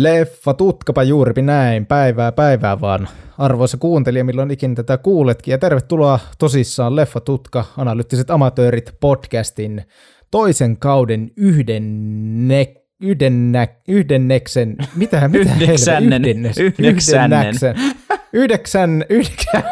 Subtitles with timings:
[0.00, 3.08] Leffa tutkapa juuripi näin, päivää päivää vaan.
[3.38, 9.82] Arvoisa kuuntelija, milloin ikinä tätä kuuletkin, ja tervetuloa tosissaan Leffa Tutka, analyyttiset amatöörit podcastin
[10.30, 16.24] toisen kauden yhdenne, yhdennä, yhdenneksen, mitä, mitä Yhdeksännen.
[16.24, 17.54] Yhdennes, Yhdeksännen.
[18.32, 19.62] Yhdeksän, yhdeksän,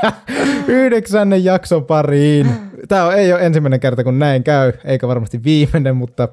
[0.69, 2.47] yhdeksännen jakson pariin.
[2.89, 6.29] Tämä on, ei ole ensimmäinen kerta, kun näin käy, eikä varmasti viimeinen, mutta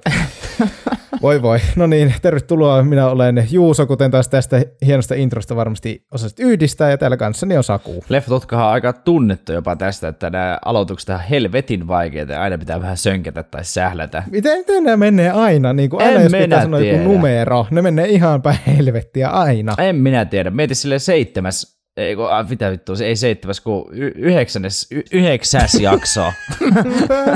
[1.22, 1.60] voi voi.
[1.76, 2.84] No niin, tervetuloa.
[2.84, 7.64] Minä olen Juuso, kuten taas tästä hienosta introsta varmasti osasit yhdistää, ja täällä kanssani on
[7.64, 8.04] Saku.
[8.10, 12.58] Leffa Tutkahan on aika tunnettu jopa tästä, että nämä aloitukset on helvetin vaikeita ja aina
[12.58, 14.24] pitää vähän sönkätä tai sählätä.
[14.32, 15.74] Miten, miten nämä menee aina?
[15.74, 19.30] Niin kuin aina En jos minä pitää sanoa joku numero, ne menee ihan päin helvettiä
[19.30, 19.74] aina.
[19.78, 20.50] En minä tiedä.
[20.50, 25.04] Mieti sille seitsemäs, ei kun, ah, mitä vittua, se ei seitsemäs, kun y- yhdeksännes, y-
[25.12, 26.22] yhdeksäs jakso.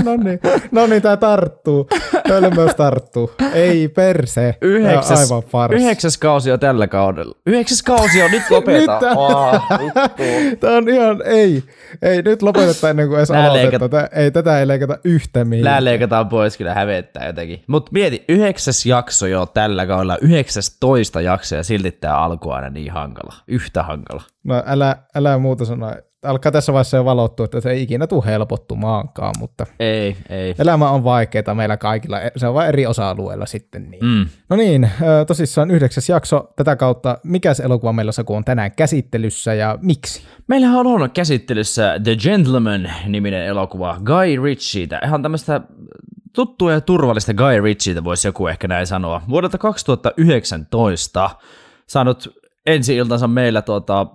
[0.06, 0.40] no niin,
[0.72, 1.88] no niin, tää tarttuu.
[2.30, 3.32] Hölmöys tarttuu.
[3.54, 4.42] Ei perse.
[4.42, 5.78] Tää Yhdeksäs, aivan farsi.
[5.78, 7.36] yhdeksäs kausi on tällä kaudella.
[7.46, 9.00] Yhdeksäs kausi on, nyt lopeta.
[9.02, 10.24] Nyt- oh, vittu.
[10.60, 11.64] Tää on ihan, ei,
[12.02, 13.90] ei, nyt lopetetaan ennen kuin edes Nää aloitetaan.
[13.92, 15.74] Tää, ei, tätä ei leikata yhtä mihinkään.
[15.74, 17.64] Lää leikataan pois, kyllä hävettää jotenkin.
[17.68, 22.70] Mutta mieti, yhdeksäs jakso jo tällä kaudella, yhdeksäs toista jakso ja silti tämä alku aina
[22.70, 23.34] niin hankala.
[23.48, 24.22] Yhtä hankala.
[24.44, 25.96] No älä, älä muuta sanoa.
[26.26, 30.56] Alkaa tässä vaiheessa jo valottua, että se ei ikinä tule helpottumaankaan, mutta Ei, ei.
[30.60, 32.18] elämä on vaikeaa meillä kaikilla.
[32.38, 33.92] Se on vain eri osa-alueilla sitten.
[33.92, 34.06] Niin.
[34.06, 34.26] Mm.
[34.50, 34.90] No niin,
[35.28, 37.18] tosissaan yhdeksäs jakso tätä kautta.
[37.24, 40.22] Mikä se elokuva meillä Saku on tänään käsittelyssä ja miksi?
[40.48, 45.02] Meillähän on ollut käsittelyssä The Gentleman-niminen elokuva Guy Ritchietä.
[45.06, 45.62] Ihan tämmöistä
[46.36, 49.22] tuttua ja turvallista Guy Ritchietä voisi joku ehkä näin sanoa.
[49.30, 51.30] Vuodelta 2019
[51.88, 54.08] saanut ensi iltansa meillä tuota,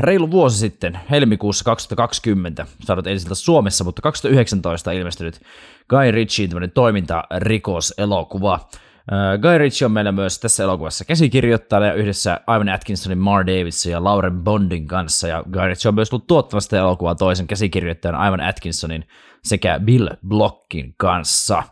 [0.00, 5.40] reilu vuosi sitten, helmikuussa 2020, saanut ensi iltansa Suomessa, mutta 2019 ilmestynyt
[5.88, 8.54] Guy Ritchie tämmöinen toimintarikoselokuva.
[8.54, 13.92] Äh, Guy Ritchie on meillä myös tässä elokuvassa käsikirjoittajana ja yhdessä Ivan Atkinsonin, Mar Davidson
[13.92, 15.28] ja Lauren Bondin kanssa.
[15.28, 19.04] Ja Guy Ritchie on myös ollut tuottamassa tätä elokuvaa toisen käsikirjoittajan Ivan Atkinsonin
[19.44, 21.62] sekä Bill Blockin kanssa.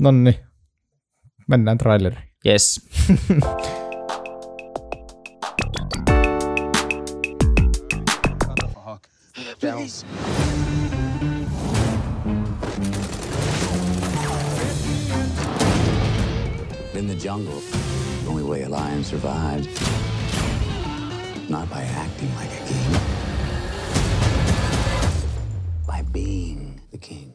[0.00, 0.36] No niin,
[1.48, 2.22] mennään traileriin.
[2.46, 2.88] Yes.
[17.22, 17.60] jungle,
[18.24, 19.68] the only way a lion survives,
[21.48, 22.96] not by acting like a king,
[25.86, 27.34] by being the king.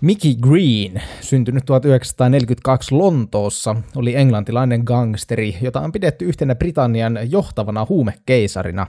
[0.00, 8.86] Mickey Green, syntynyt 1942 Lontoossa, oli englantilainen gangsteri, jota on pidetty yhtenä Britannian johtavana huumekeisarina.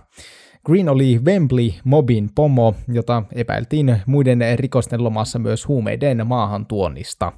[0.66, 7.32] Green oli Wembley Mobin pomo, jota epäiltiin muiden rikosten lomassa myös huumeiden maahantuonnista.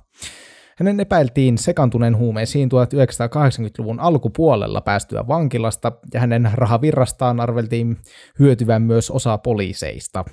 [0.78, 7.97] Hänen epäiltiin sekantuneen huumeisiin 1980-luvun alkupuolella päästyä vankilasta, ja hänen rahavirrastaan arveltiin
[8.39, 10.25] hyötyvän myös osa poliiseista.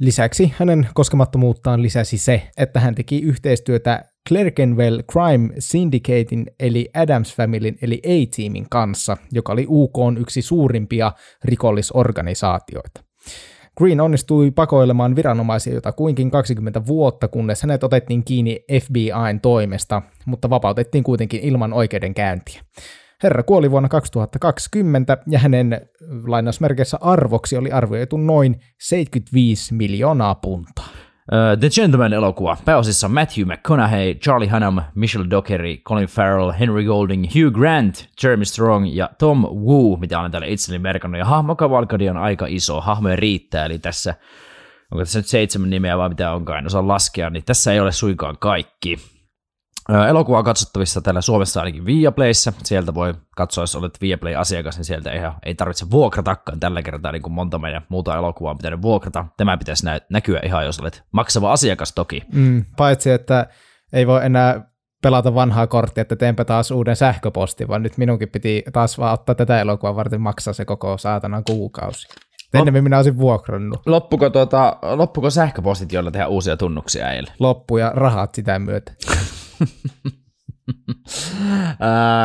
[0.00, 7.76] Lisäksi hänen koskemattomuuttaan lisäsi se, että hän teki yhteistyötä Clerkenwell Crime Syndicatein eli Adams Familyn
[7.82, 11.12] eli A-Teamin kanssa, joka oli UK yksi suurimpia
[11.44, 13.03] rikollisorganisaatioita.
[13.78, 20.50] Green onnistui pakoilemaan viranomaisia jota kuinkin 20 vuotta, kunnes hänet otettiin kiinni FBIn toimesta, mutta
[20.50, 22.60] vapautettiin kuitenkin ilman oikeudenkäyntiä.
[23.22, 25.80] Herra kuoli vuonna 2020 ja hänen
[26.26, 30.88] lainausmerkeissä arvoksi oli arvioitu noin 75 miljoonaa puntaa.
[31.32, 32.56] Uh, The Gentleman-elokuva.
[32.64, 38.94] Pääosissa Matthew McConaughey, Charlie Hunnam, Michelle Dockery, Colin Farrell, Henry Golding, Hugh Grant, Jeremy Strong
[38.94, 41.18] ja Tom Wu, mitä olen täällä itselleni merkannut.
[41.18, 44.14] Ja hahmokavalkadi on aika iso, hahmoja riittää, eli tässä,
[44.92, 47.92] onko tässä nyt seitsemän nimeä vai mitä onkaan, en osaa laskea, niin tässä ei ole
[47.92, 49.13] suinkaan kaikki.
[50.08, 52.52] Elokuva on katsottavissa täällä Suomessa ainakin Viaplayssä.
[52.62, 57.12] Sieltä voi katsoa, jos olet Viaplay-asiakas, niin sieltä ei, ihan- ei tarvitse vuokratakaan tällä kertaa,
[57.12, 59.24] niin kuin monta meidän muuta elokuvaa on pitänyt vuokrata.
[59.36, 62.22] Tämä pitäisi nä- näkyä ihan, jos olet maksava asiakas toki.
[62.32, 63.46] Mm, paitsi, että
[63.92, 64.70] ei voi enää
[65.02, 69.34] pelata vanhaa korttia, että teenpä taas uuden sähköpostin, vaan nyt minunkin piti taas vaan ottaa
[69.34, 72.08] tätä elokuvaa varten maksaa se koko saatanan kuukausi.
[72.54, 73.80] Ennen minä olisin vuokrannut.
[73.86, 77.32] Loppuko, tuota, loppuko sähköpostit, joilla tehdään uusia tunnuksia eilen?
[77.38, 78.92] Loppu ja rahat sitä myötä.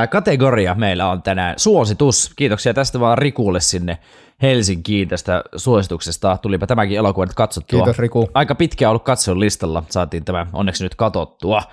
[0.10, 2.32] Kategoria meillä on tänään suositus.
[2.36, 3.98] Kiitoksia tästä vaan Rikulle sinne
[4.42, 6.38] Helsinkiin tästä suosituksesta.
[6.42, 7.80] Tulipa tämäkin elokuva nyt katsottua.
[7.80, 8.30] Kiitos Riku.
[8.34, 11.64] Aika pitkään ollut katselun listalla, saatiin tämä onneksi nyt katottua.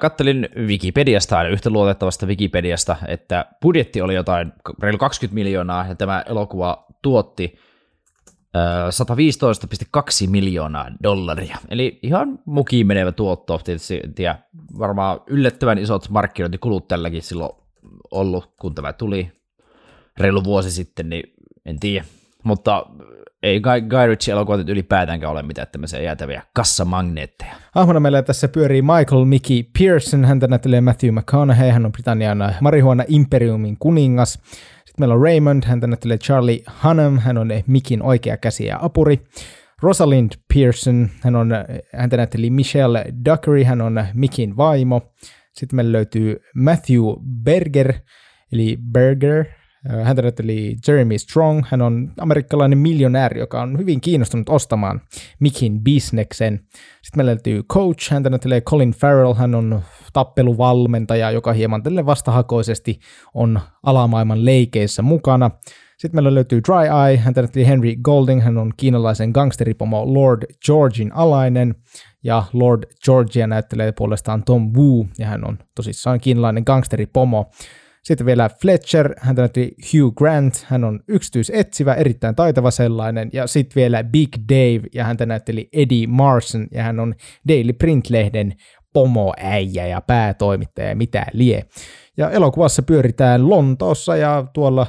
[0.00, 4.52] Kattelin Wikipediasta, aina yhtä luotettavasta Wikipediasta, että budjetti oli jotain
[4.82, 7.58] reilu 20 miljoonaa, ja tämä elokuva tuotti
[10.24, 11.56] 115,2 miljoonaa dollaria.
[11.68, 13.58] Eli ihan mukiin menevä tuotto.
[13.58, 14.38] Tietysti tiedä,
[14.78, 17.50] varmaan yllättävän isot markkinointikulut tälläkin silloin
[18.10, 19.32] ollut, kun tämä tuli
[20.18, 21.34] reilu vuosi sitten, niin
[21.66, 22.04] en tiedä.
[22.44, 22.86] Mutta
[23.42, 27.54] ei Guy, Guy Ritchie-elokuvat ylipäätäänkään ole mitään tämmöisiä jäätäviä kassamagneetteja.
[27.72, 33.04] Hahmona meillä tässä pyörii Michael Mickey Pearson, häntä näyttelee Matthew McConaughey, hän on Britannian marihuana
[33.08, 34.38] imperiumin kuningas.
[34.96, 39.20] Sitten meillä on Raymond, häntä näyttelee Charlie Hunnam, hän on Mickin oikea käsi ja apuri.
[39.82, 41.50] Rosalind Pearson, hän on,
[41.96, 45.12] häntä näytteli Michelle Dockery, hän on Mickin vaimo.
[45.52, 47.02] Sitten meillä löytyy Matthew
[47.44, 47.92] Berger,
[48.52, 49.44] eli Berger,
[50.02, 51.62] Häntä näytteli Jeremy Strong.
[51.68, 55.00] Hän on amerikkalainen miljonääri, joka on hyvin kiinnostunut ostamaan
[55.40, 56.60] Mikin bisneksen.
[57.02, 58.12] Sitten meillä löytyy Coach.
[58.12, 59.34] Häntä näyttelee Colin Farrell.
[59.34, 62.98] Hän on tappeluvalmentaja, joka hieman tälle vastahakoisesti
[63.34, 65.50] on alamaailman leikeissä mukana.
[65.98, 71.12] Sitten meillä löytyy Dry Eye, hän näytteli Henry Golding, hän on kiinalaisen gangsteripomo Lord Georgin
[71.12, 71.74] alainen,
[72.24, 77.50] ja Lord Georgia näyttelee puolestaan Tom Wu, ja hän on tosissaan kiinalainen gangsteripomo.
[78.06, 83.30] Sitten vielä Fletcher, hän näytti Hugh Grant, hän on yksityisetsivä, erittäin taitava sellainen.
[83.32, 87.14] Ja sitten vielä Big Dave, ja hän näytteli Eddie Marson, ja hän on
[87.48, 88.52] Daily Print-lehden
[88.92, 91.62] pomoäijä ja päätoimittaja, mitä lie.
[92.16, 94.86] Ja elokuvassa pyöritään Lontoossa ja tuolla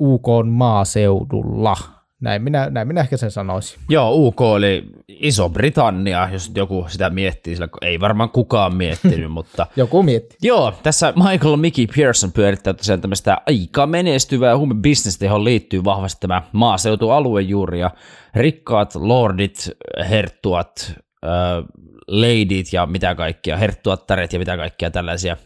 [0.00, 1.76] UK maaseudulla.
[2.22, 3.80] Näin minä, näin minä ehkä sen sanoisin.
[3.88, 9.66] Joo, UK oli Iso-Britannia, jos joku sitä miettii, sillä ei varmaan kukaan miettinyt, mutta...
[9.76, 10.36] joku mietti.
[10.42, 16.42] Joo, tässä Michael Mickey Pearson pyörittää tosiaan tämmöistä aika menestyvää huumebisnestä, johon liittyy vahvasti tämä
[16.52, 17.90] maaseutualue juuri, ja
[18.34, 19.70] rikkaat lordit,
[20.10, 20.94] herttuat,
[21.24, 21.64] äh,
[22.08, 25.36] ladit ja mitä kaikkia, herttuattaret ja mitä kaikkia tällaisia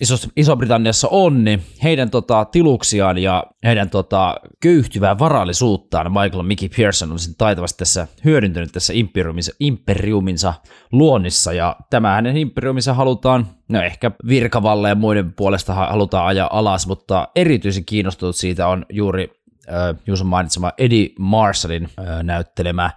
[0.00, 7.12] Iso- Iso-Britanniassa on, niin heidän tota, tiluksiaan ja heidän tota, köyhtyvää varallisuuttaan Michael Mickey Pearson
[7.12, 10.54] on taitavasti tässä hyödyntänyt tässä imperiuminsa, imperiuminsa
[10.92, 16.86] luonnissa, ja tämä hänen imperiuminsa halutaan, no ehkä virkavalle ja muiden puolesta halutaan ajaa alas,
[16.86, 19.30] mutta erityisen kiinnostunut siitä on juuri
[19.68, 19.74] äh,
[20.06, 22.90] Juuson mainitsema Eddie Marshallin äh, näyttelemä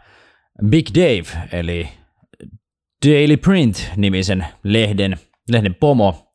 [0.69, 1.89] Big Dave, eli
[3.05, 5.17] Daily Print-nimisen lehden,
[5.51, 6.28] lehden pomo,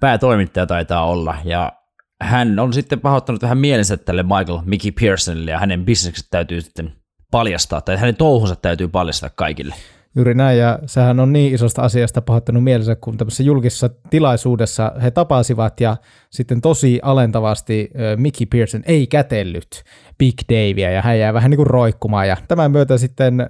[0.00, 1.72] päätoimittaja taitaa olla, ja
[2.20, 6.92] hän on sitten pahoittanut vähän mielensä tälle Michael Mickey Pearsonille, ja hänen bisnekset täytyy sitten
[7.30, 9.74] paljastaa, tai hänen touhunsa täytyy paljastaa kaikille.
[10.16, 15.10] Juuri näin, ja sehän on niin isosta asiasta pahoittanut mielensä, kun tämmöisessä julkisessa tilaisuudessa he
[15.10, 15.96] tapasivat, ja
[16.30, 19.84] sitten tosi alentavasti Mickey Pearson ei kätellyt
[20.18, 23.46] Big Davea, ja hän jää vähän niin kuin roikkumaan, ja tämän myötä sitten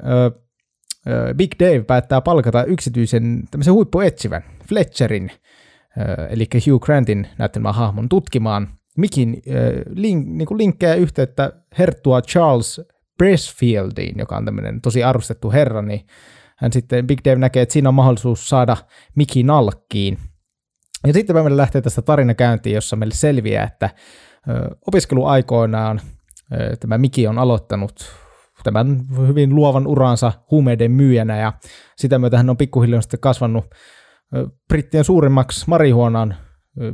[1.37, 5.31] Big Dave päättää palkata yksityisen tämmöisen huippuetsivän Fletcherin
[6.29, 9.43] eli Hugh Grantin näyttelemään hahmon tutkimaan Mikin
[9.95, 12.81] link, niin kuin linkkejä yhteyttä herttua Charles
[13.19, 16.07] Bresfieldiin, joka on tämmöinen tosi arvostettu herra, niin
[16.57, 18.77] hän sitten, Big Dave näkee, että siinä on mahdollisuus saada
[19.15, 20.19] Miki nalkkiin.
[21.07, 23.91] Ja sitten meille lähtee tästä tarina käyntiin, jossa meille selviää, että
[24.87, 26.01] opiskeluaikoinaan
[26.81, 28.13] tämä Miki on aloittanut
[28.65, 31.53] tämän hyvin luovan uransa huumeiden myyjänä ja
[31.97, 33.65] sitä myötä hän on pikkuhiljaa sitten kasvanut
[34.69, 36.35] brittien suurimmaksi marihuonan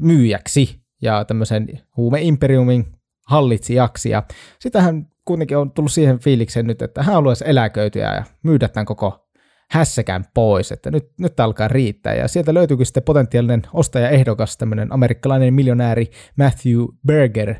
[0.00, 2.86] myyjäksi ja tämmöisen huumeimperiumin
[3.26, 4.10] hallitsijaksi.
[4.10, 4.22] Ja
[4.60, 8.86] sitä hän kuitenkin on tullut siihen fiilikseen nyt, että hän haluaisi eläköityä ja myydä tämän
[8.86, 9.28] koko
[9.70, 12.14] hässäkään pois, että nyt, nyt alkaa riittää.
[12.14, 17.54] Ja sieltä löytyykin sitten potentiaalinen ostajaehdokas, tämmöinen amerikkalainen miljonääri Matthew Berger.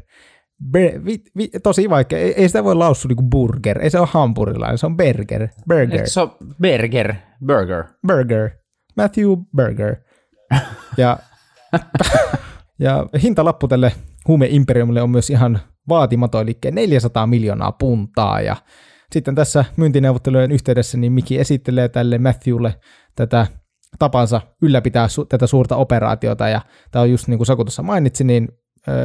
[0.71, 3.99] Ber, vi, vi, tosi vaikea, ei, ei sitä voi lausua niin kuin burger, ei se
[3.99, 5.49] ole hampurilainen, se on burger.
[5.69, 6.09] Burger.
[6.09, 6.31] Se on
[6.63, 7.15] burger,
[7.47, 7.85] burger.
[8.07, 8.51] Burger.
[8.97, 9.97] Matthew Berger.
[10.97, 11.19] Ja,
[12.79, 13.93] ja hintalappu tälle
[14.29, 18.41] huumeimperiumille on myös ihan vaatimaton, eli 400 miljoonaa puntaa.
[18.41, 18.57] Ja
[19.13, 22.75] sitten tässä myyntineuvottelujen yhteydessä niin Miki esittelee tälle Matthewlle
[23.17, 23.47] tätä
[23.99, 26.61] tapansa ylläpitää su- tätä suurta operaatiota, ja
[26.91, 28.49] tämä on just niin kuin Saku tuossa mainitsi, niin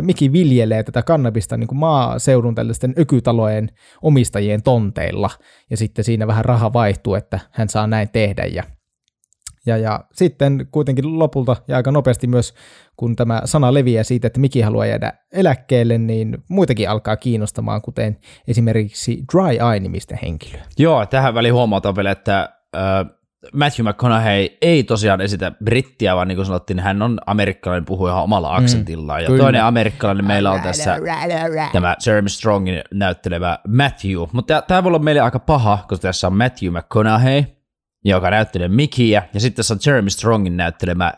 [0.02, 3.70] Miki viljelee tätä kannabista niin kuin maaseudun tällaisten ökytalojen
[4.02, 5.30] omistajien tonteilla,
[5.70, 8.64] ja sitten siinä vähän raha vaihtuu, että hän saa näin tehdä, ja
[9.66, 12.54] ja, ja sitten kuitenkin lopulta ja aika nopeasti myös,
[12.98, 18.18] kun tämä sana leviää siitä, että Miki haluaa jäädä eläkkeelle, niin muitakin alkaa kiinnostamaan, kuten
[18.48, 20.62] esimerkiksi Dry Eye-nimistä henkilöä.
[20.78, 23.20] Joo, tähän väliin huomataan vielä, että äh,
[23.54, 28.24] Matthew McConaughey ei tosiaan esitä brittiä, vaan niin kuin sanottiin, hän on amerikkalainen puhuja ihan
[28.24, 29.20] omalla mm, aksentillaan.
[29.20, 29.44] Mm, ja kyllä.
[29.44, 30.98] toinen amerikkalainen meillä on tässä
[31.74, 34.26] tämä Jeremy Strongin näyttelevä Matthew.
[34.32, 37.44] Mutta tämä voi olla meille aika paha, koska tässä on Matthew McConaughey,
[38.06, 41.14] joka näyttelee Mikiä, ja sitten tässä on Jeremy Strongin näyttelemä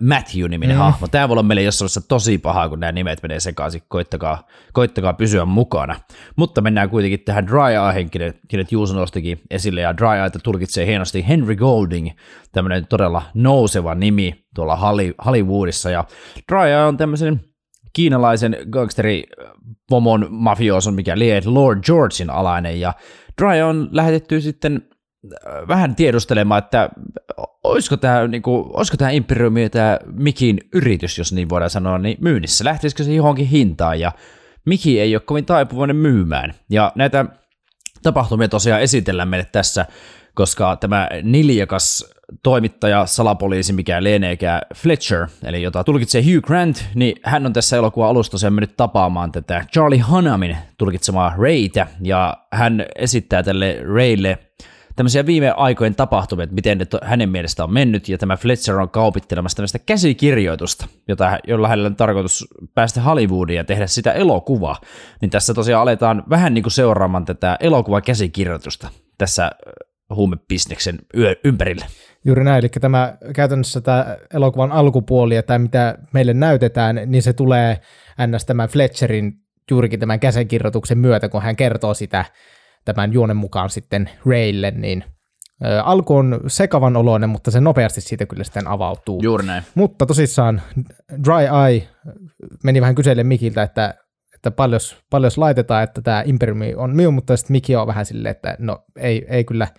[0.00, 0.78] Matthew-niminen mm.
[0.78, 1.08] hahmo.
[1.08, 3.82] Tämä voi olla meille jossain vaiheessa tosi pahaa, kun nämä nimet menee sekaisin.
[3.88, 5.96] Koittakaa, koittakaa pysyä mukana.
[6.36, 7.58] Mutta mennään kuitenkin tähän Dry
[7.92, 8.10] Eyeen,
[8.48, 9.80] kenet Juuso nostikin esille.
[9.80, 12.10] Ja Dry Eye tulkitsee hienosti Henry Golding,
[12.52, 14.76] tämmöinen todella nouseva nimi tuolla
[15.24, 15.90] Hollywoodissa.
[15.90, 16.04] Ja
[16.52, 17.40] Dry Eye on tämmöisen
[17.92, 19.24] kiinalaisen gangsteri
[19.88, 22.80] pomon mafioson, mikä lie Lord Georgein alainen.
[22.80, 22.92] Ja
[23.42, 24.82] Dry on lähetetty sitten
[25.68, 26.90] vähän tiedustelemaan, että
[27.64, 32.18] olisiko tämä, niin kuin, olisiko tämä Imperiumi tämä Mikin yritys, jos niin voidaan sanoa, niin
[32.20, 32.64] myynnissä.
[32.64, 34.12] Lähtisikö se johonkin hintaan ja
[34.66, 36.54] Miki ei ole kovin taipuvainen myymään.
[36.70, 37.24] Ja näitä
[38.02, 39.86] tapahtumia tosiaan esitellään meille tässä,
[40.34, 42.10] koska tämä niljakas
[42.42, 48.08] toimittaja, salapoliisi, mikä lieneekään Fletcher, eli jota tulkitsee Hugh Grant, niin hän on tässä elokuvan
[48.08, 54.38] alusta tosiaan mennyt tapaamaan tätä Charlie Hunamin tulkitsemaa Raytä, ja hän esittää tälle Raylle
[54.98, 58.76] tämmöisiä viime aikojen tapahtumia, että miten ne to, hänen mielestä on mennyt, ja tämä Fletcher
[58.76, 64.80] on kaupittelemassa tämmöistä käsikirjoitusta, jota, jolla hänellä on tarkoitus päästä Hollywoodiin ja tehdä sitä elokuvaa.
[65.20, 68.88] Niin tässä tosiaan aletaan vähän niin kuin seuraamaan tätä elokuvan käsikirjoitusta
[69.18, 69.50] tässä
[70.14, 70.98] huumebisneksen
[71.44, 71.84] ympärille.
[72.24, 77.32] Juuri näin, eli tämä käytännössä tämä elokuvan alkupuoli ja tämä mitä meille näytetään, niin se
[77.32, 77.80] tulee
[78.26, 78.44] ns.
[78.44, 79.32] tämän Fletcherin
[79.70, 82.24] juurikin tämän käsikirjoituksen myötä, kun hän kertoo sitä
[82.94, 85.04] tämän juonen mukaan sitten Raylle, niin
[85.64, 89.20] ä, alku on sekavan oloinen, mutta se nopeasti siitä kyllä sitten avautuu.
[89.22, 89.62] Juuri näin.
[89.74, 90.62] Mutta tosissaan
[91.24, 91.88] Dry Eye
[92.64, 93.94] meni vähän kyselle Mikiltä, että,
[94.34, 94.80] että paljon,
[95.10, 98.84] paljon laitetaan, että tämä Imperiumi on minun, mutta sitten Miki on vähän silleen, että no
[98.96, 99.68] ei, ei kyllä–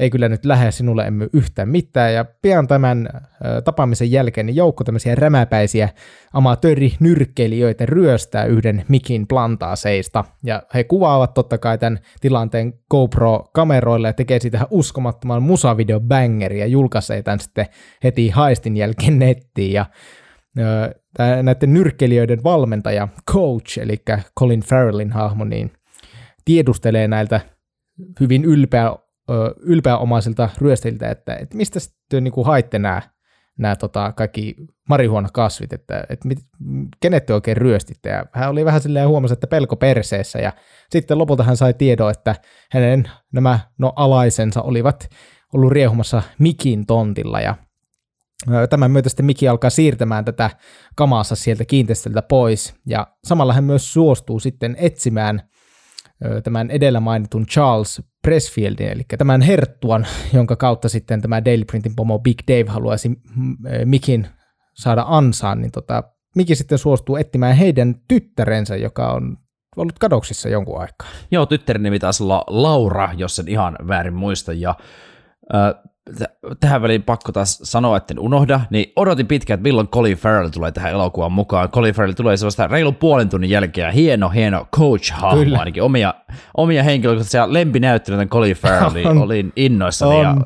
[0.00, 3.08] ei kyllä nyt lähde sinulle emme yhtään mitään, ja pian tämän
[3.64, 5.88] tapaamisen jälkeen niin joukko tämmöisiä rämäpäisiä
[6.32, 14.40] amatöörinyrkkeilijöitä ryöstää yhden Mikin plantaaseista, ja he kuvaavat totta kai tämän tilanteen GoPro-kameroille ja tekee
[14.40, 17.66] siitä uskomattoman musavideo bangeri ja julkaisee tämän sitten
[18.04, 19.86] heti haistin jälkeen nettiin, ja
[21.42, 24.02] näiden nyrkkeilijöiden valmentaja, coach, eli
[24.38, 25.72] Colin Farrellin hahmo, niin
[26.44, 27.40] tiedustelee näiltä
[28.20, 28.96] hyvin ylpeä
[29.60, 33.02] ylpeäomaisilta ryöstiltä, että, että mistä sitten niin haitte nämä,
[33.58, 34.54] nämä tota, kaikki
[34.88, 36.38] marihuonakasvit, että, että mit,
[37.00, 38.08] kenet te oikein ryöstitte.
[38.08, 40.52] Ja hän oli vähän silleen huomasi, että pelko perseessä ja
[40.90, 42.34] sitten lopulta hän sai tiedon, että
[42.70, 45.08] hänen nämä no, alaisensa olivat
[45.54, 47.54] ollut riehumassa Mikin tontilla ja
[48.70, 50.50] Tämän myötä sitten Miki alkaa siirtämään tätä
[50.96, 55.42] kamaassa sieltä kiinteistöltä pois, ja samalla hän myös suostuu sitten etsimään
[56.44, 62.18] tämän edellä mainitun Charles Pressfieldin, eli tämän herttuan, jonka kautta sitten tämä Daily Printin pomo
[62.18, 63.10] Big Dave haluaisi
[63.84, 64.26] Mikin
[64.74, 66.02] saada ansaan, niin tota,
[66.36, 69.36] Miki sitten suostuu etsimään heidän tyttärensä, joka on
[69.76, 71.08] ollut kadoksissa jonkun aikaa.
[71.30, 74.74] Joo, tyttären nimi taisi olla Laura, jos en ihan väärin muista, ja
[75.54, 75.90] äh,
[76.60, 80.48] tähän väliin pakko taas sanoa, että en unohda, niin odotin pitkään, että milloin Colin Farrell
[80.48, 81.68] tulee tähän elokuvaan mukaan.
[81.68, 86.14] Colin Farrell tulee sellaista reilun puolen tunnin jälkeen, hieno, hieno coach-hahmo, ainakin omia,
[86.56, 90.22] omia henkilökohtaisia lempinäyttelyitä Colin Farrell, on, olin innoissani on.
[90.22, 90.36] ja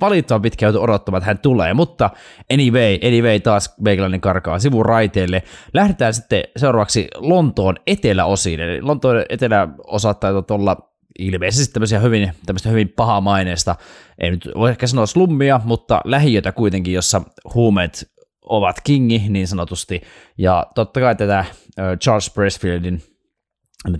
[0.00, 2.10] valittavan pitkään joutui odottamaan, että hän tulee, mutta
[2.52, 5.42] anyway, anyway taas meikäläinen karkaa sivun raiteille.
[5.74, 10.87] Lähdetään sitten seuraavaksi Lontoon eteläosiin, eli Lontoon eteläosat taitaa olla
[11.18, 13.76] ilmeisesti tämmöisiä hyvin, tämmöistä hyvin pahaa maineesta,
[14.18, 17.22] ei nyt voi ehkä sanoa slummia, mutta lähiötä kuitenkin, jossa
[17.54, 18.10] huumeet
[18.42, 20.00] ovat kingi niin sanotusti,
[20.38, 21.44] ja totta kai tätä
[22.00, 23.02] Charles Pressfieldin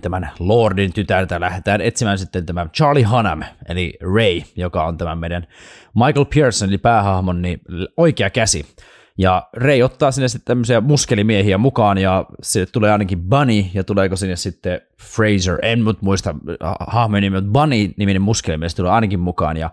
[0.01, 5.47] tämän Lordin tytärtä lähdetään etsimään sitten tämä Charlie Hunnam, eli Ray, joka on tämän meidän
[5.95, 7.61] Michael Pearson, eli päähahmon, niin
[7.97, 8.65] oikea käsi.
[9.19, 14.15] Ja Ray ottaa sinne sitten tämmöisiä muskelimiehiä mukaan ja sinne tulee ainakin Bunny ja tuleeko
[14.15, 16.35] sinne sitten Fraser, en mut muista
[16.87, 19.57] hahmojen nimi, mutta Bunny-niminen muskelimies tulee ainakin mukaan.
[19.57, 19.69] Ja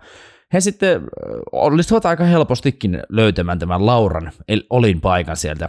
[0.52, 1.02] he sitten
[1.52, 4.32] onnistuvat aika helpostikin löytämään tämän Lauran.
[4.70, 5.68] Olin paikan sieltä.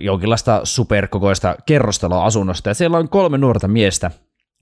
[0.00, 4.10] Jonkinlaista superkokoista kerrostaloasunnosta ja siellä on kolme nuorta miestä.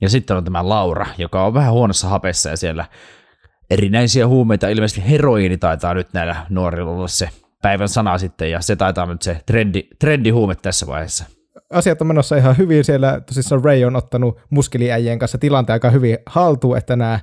[0.00, 2.84] Ja sitten on tämä Laura, joka on vähän huonossa hapessa ja siellä
[3.70, 7.28] erinäisiä huumeita, ilmeisesti heroiini taitaa nyt näillä nuorilla olla se
[7.62, 11.24] päivän sana sitten, ja se taitaa nyt se trendi, trendihuume tässä vaiheessa.
[11.72, 16.18] Asiat on menossa ihan hyvin, siellä tosissaan Ray on ottanut muskeliäjien kanssa tilanteen aika hyvin
[16.26, 17.20] haltuun, että nämä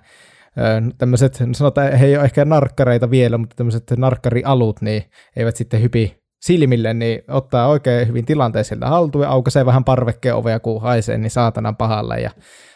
[0.97, 5.03] tämmöiset, sanotaan, he ei ole ehkä narkkareita vielä, mutta tämmöiset narkkarialut, niin
[5.35, 10.35] eivät sitten hypi silmille, niin ottaa oikein hyvin tilanteen sieltä haltuun ja aukaisee vähän parvekkeen
[10.35, 12.19] ovea, kun haisee, niin saatanan pahalle.
[12.19, 12.31] Ja,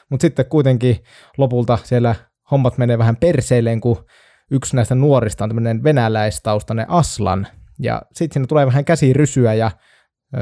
[0.10, 1.04] mutta sitten kuitenkin
[1.38, 2.16] lopulta siellä
[2.52, 4.06] hommat menee vähän perseilleen, kun
[4.52, 7.48] yksi näistä nuorista on tämmöinen venäläistaustainen Aslan,
[7.80, 9.72] ja sitten siinä tulee vähän käsirysyä, ja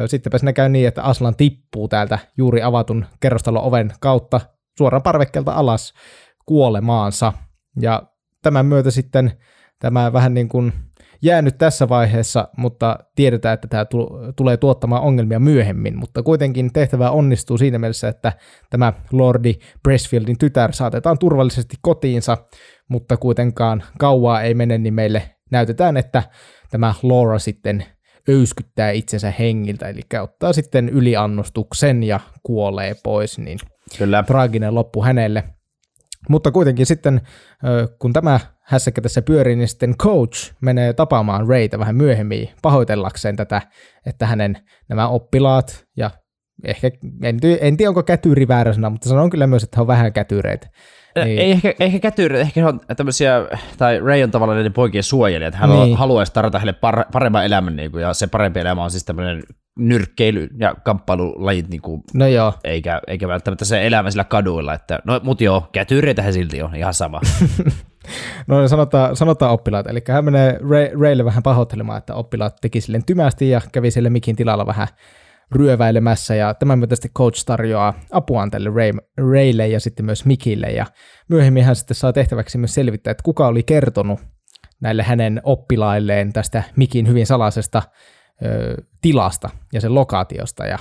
[0.06, 4.42] sittenpä siinä käy niin, että Aslan tippuu täältä juuri avatun kerrostalon oven kautta
[4.78, 5.94] suoraan parvekkeelta alas
[6.46, 7.34] kuolemaansa.
[7.82, 8.04] Ja
[8.42, 9.32] tämän myötä sitten
[9.80, 10.74] tämä vähän niin kuin
[11.22, 13.86] jäänyt tässä vaiheessa, mutta tiedetään, että tämä
[14.36, 18.34] tulee tuottamaan ongelmia myöhemmin, mutta kuitenkin tehtävä onnistuu siinä mielessä, että
[18.70, 19.54] tämä Lordi
[19.84, 22.38] Bressfieldin tytär saatetaan turvallisesti kotiinsa,
[22.88, 26.24] mutta kuitenkaan kauaa ei mene, niin meille näytetään, että
[26.72, 27.86] tämä Laura sitten
[28.30, 33.60] öyskyttää itsensä hengiltä, eli ottaa sitten yliannostuksen ja kuolee pois, niin
[33.98, 34.24] Kyllä.
[34.24, 35.44] traaginen loppu hänelle.
[36.30, 37.22] Mutta kuitenkin sitten,
[38.00, 43.62] kun tämä hässäkkä tässä pyörii, niin sitten coach menee tapaamaan Rayta vähän myöhemmin pahoitellakseen tätä,
[44.06, 44.58] että hänen
[44.90, 46.12] nämä oppilaat ja
[46.64, 46.92] ehkä,
[47.24, 50.14] en, en tiedä onko kätyri väärä sana, mutta sanon kyllä myös, että he on vähän
[50.14, 50.68] kätyreitä.
[51.24, 51.40] Niin.
[51.40, 55.48] Ei ehkä, ehkä kätyri, ehkä he on tämmöisiä, tai Ray on tavallaan niiden poikien suojelija,
[55.48, 55.98] että hän niin.
[55.98, 59.44] haluaisi tarjota heille par, paremman elämän, niin kuin, ja se parempi elämä on siis tämmöinen
[59.80, 62.54] nyrkkeily- ja kamppailulajit, niin kuin, no joo.
[62.64, 66.76] Eikä, eikä välttämättä se elämä sillä kaduilla, että no mut joo, kätyreitä he silti on,
[66.76, 67.22] ihan sama.
[68.48, 73.06] no sanotaan, sanotaan oppilaat, eli hän menee Ray, Raylle vähän pahoittelemaan, että oppilaat teki silleen
[73.06, 74.88] tymästi ja kävi sille mikin tilalla vähän
[75.52, 76.36] ryöväilemässä.
[76.36, 80.68] Ja tämän myötä sitten coach tarjoaa apuaan tälle Ray, Raylle ja sitten myös Mikille.
[80.68, 80.86] Ja
[81.30, 84.20] myöhemmin hän sitten saa tehtäväksi myös selvittää, että kuka oli kertonut
[84.82, 87.84] näille hänen oppilailleen tästä Mikin hyvin salaisesta
[88.46, 90.66] ö, tilasta ja sen lokaatiosta.
[90.66, 90.80] Ja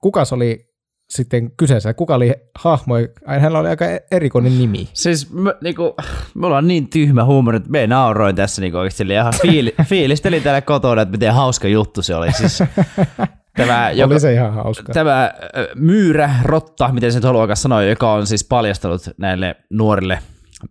[0.00, 0.71] kuka oli
[1.16, 2.94] sitten kyseessä, kuka oli hahmo,
[3.26, 4.88] hänellä oli aika erikoinen nimi.
[4.92, 5.96] Siis me, niinku,
[6.34, 10.60] me ollaan niin tyhmä huumori, että me nauroin tässä niinku oikeasti ihan fiili, fiilistelin täällä
[10.60, 12.32] kotona, että miten hauska juttu se oli.
[12.32, 12.62] Siis,
[13.56, 14.92] Tämä, joka, Oli se ihan hauska.
[14.92, 15.32] Tämä
[15.74, 20.18] myyrä, rotta, miten se Toluakas sanoi, joka on siis paljastanut näille nuorille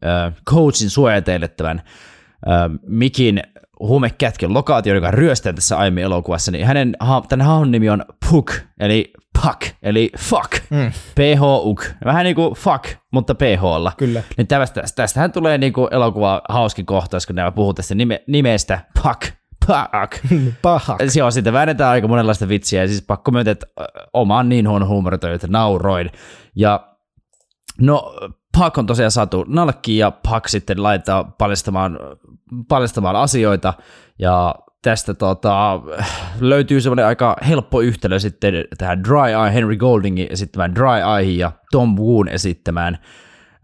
[0.05, 1.81] äh, coachin suojateille tämän
[2.48, 3.41] äh, Mikin
[3.79, 6.95] huumekätken lokaatio, joka ryöstää tässä aiemmin elokuvassa, niin hänen,
[7.29, 10.91] tämän hahmon nimi on Puck, eli Puck, eli fuck, mm.
[11.15, 13.91] P-H-U-K, vähän niin kuin fuck, mutta PH-lla.
[13.97, 14.23] Kyllä.
[14.38, 18.79] Niin tästä, tästähän tulee niin kuin elokuva hauskin kohtaus, kun nämä puhuu tästä nime, nimestä
[19.03, 19.21] Puck,
[19.67, 20.15] Pahak.
[20.61, 20.97] Pahak.
[21.15, 23.67] Joo, sitten väännetään aika monenlaista vitsiä, ja siis pakko myöntää, että
[24.13, 26.11] oma on niin huono huumoriton, että nauroin.
[26.55, 26.87] Ja
[27.79, 28.15] no,
[28.57, 32.00] Pak on tosiaan saatu nalkkiin, ja Pak sitten laittaa paljastamaan,
[32.67, 33.74] paljastamaan asioita,
[34.20, 35.81] ja tästä tota,
[36.39, 41.51] löytyy semmoinen aika helppo yhtälö sitten tähän Dry Eye, Henry Goldingin esittämään Dry Eye ja
[41.72, 42.98] Tom Woon esittämään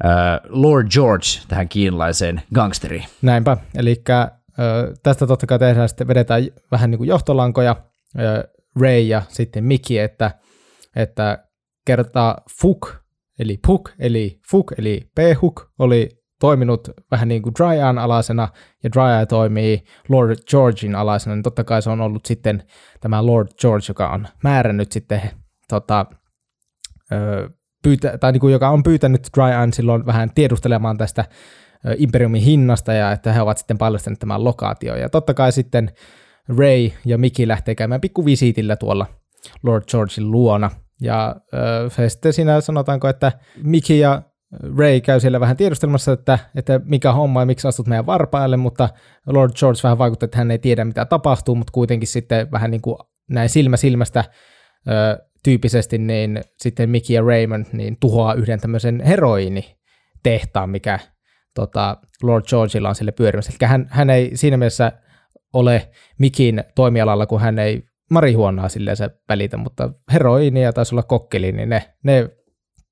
[0.03, 3.06] uh, Lord George tähän kiinalaiseen gangsteriin.
[3.21, 4.03] Näinpä, eli
[5.03, 7.75] tästä totta kai tehdään sitten, vedetään vähän niin kuin johtolankoja,
[8.82, 10.32] Ray ja sitten Miki, että,
[10.95, 11.47] että
[11.86, 12.93] kertaa Fuk,
[13.39, 18.47] eli Puk, eli Fuk, eli P-Hook oli toiminut vähän niin kuin Dryan alaisena,
[18.84, 22.63] ja Drya toimii Lord Georgein alaisena, niin totta kai se on ollut sitten
[23.02, 25.21] tämä Lord George, joka on määrännyt sitten
[25.69, 26.06] tota,
[27.84, 31.26] pyytä, tai niin kuin, joka on pyytänyt Dryan silloin vähän tiedustelemaan tästä
[31.97, 34.95] Imperiumin hinnasta ja että he ovat sitten paljastaneet tämän lokaatio.
[34.95, 35.91] Ja totta kai sitten
[36.58, 39.06] Ray ja Miki lähtee käymään visiitillä tuolla
[39.63, 40.71] Lord Georgein luona.
[41.02, 41.36] Ja
[41.97, 43.32] äh, sitten siinä sanotaanko, että
[43.63, 44.21] Miki ja
[44.77, 48.89] Ray käy siellä vähän tiedustelmassa, että, että mikä homma ja miksi astut meidän varpaille, mutta
[49.25, 52.81] Lord George vähän vaikuttaa, että hän ei tiedä mitä tapahtuu, mutta kuitenkin sitten vähän niin
[52.81, 52.97] kuin
[53.29, 54.23] näin silmä silmästä
[54.88, 59.77] ö, tyyppisesti, niin sitten Mickey ja Raymond niin tuhoaa yhden tämmöisen heroini
[60.23, 60.99] tehtaan, mikä
[61.55, 63.53] tota, Lord Georgeilla on sille pyörimässä.
[63.62, 64.91] Eli hän, hän ei siinä mielessä
[65.53, 71.03] ole mikin toimialalla, kun hän ei marihuonaa silleen se välitä, mutta heroiini ja taisi olla
[71.03, 72.29] kokkeli, niin ne, ne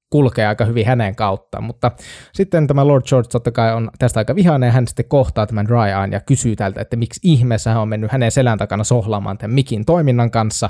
[0.09, 1.91] kulkee aika hyvin hänen kauttaan, mutta
[2.33, 5.65] sitten tämä Lord George totta kai on tästä aika vihainen ja hän sitten kohtaa tämän
[5.65, 9.37] Dry Eye ja kysyy tältä, että miksi ihmeessä hän on mennyt hänen selän takana sohlaamaan
[9.37, 10.69] tämän Mikin toiminnan kanssa,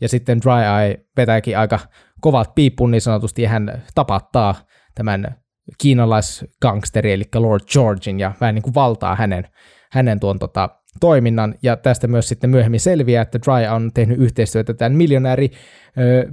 [0.00, 1.78] ja sitten Dry Eye vetääkin aika
[2.20, 4.54] kovat piippun niin sanotusti, ja hän tapattaa
[4.94, 5.36] tämän
[5.78, 9.48] kiinalaisgangsteri, eli Lord Georgin, ja vähän niin kuin valtaa hänen,
[9.92, 10.68] hänen tuon tota,
[11.00, 15.50] toiminnan, ja tästä myös sitten myöhemmin selviää, että Dry on tehnyt yhteistyötä tämän miljonääri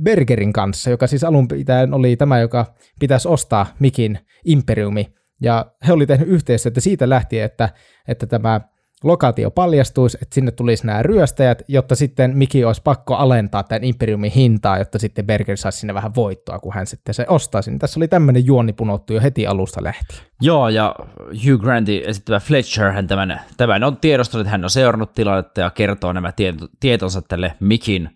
[0.03, 2.65] Bergerin kanssa, joka siis alun pitäen oli tämä, joka
[2.99, 7.69] pitäisi ostaa Mikin imperiumi, ja he oli tehnyt yhteistyötä siitä lähtien, että,
[8.07, 8.61] että tämä
[9.03, 14.31] lokaatio paljastuisi, että sinne tulisi nämä ryöstäjät, jotta sitten Miki olisi pakko alentaa tämän Imperiumin
[14.31, 17.71] hintaa, jotta sitten Berger saisi sinne vähän voittoa, kun hän sitten se ostaisi.
[17.71, 20.21] Niin tässä oli tämmöinen juoni punottu jo heti alusta lähtien.
[20.41, 25.61] Joo, ja Hugh Grantin esittävä Fletcher, hän tämän, tämän on tiedostanut, hän on seurannut tilannetta
[25.61, 26.33] ja kertoo nämä
[26.79, 28.09] tietonsa tälle Mikin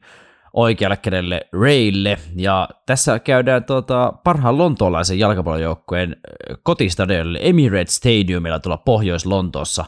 [0.53, 6.15] oikealle kädelle Raylle, ja tässä käydään tuota, parhaan lontoolaisen jalkapallojoukkueen
[6.63, 9.85] kotistadionille Emirates Stadiumilla tuolla Pohjois-Lontoossa,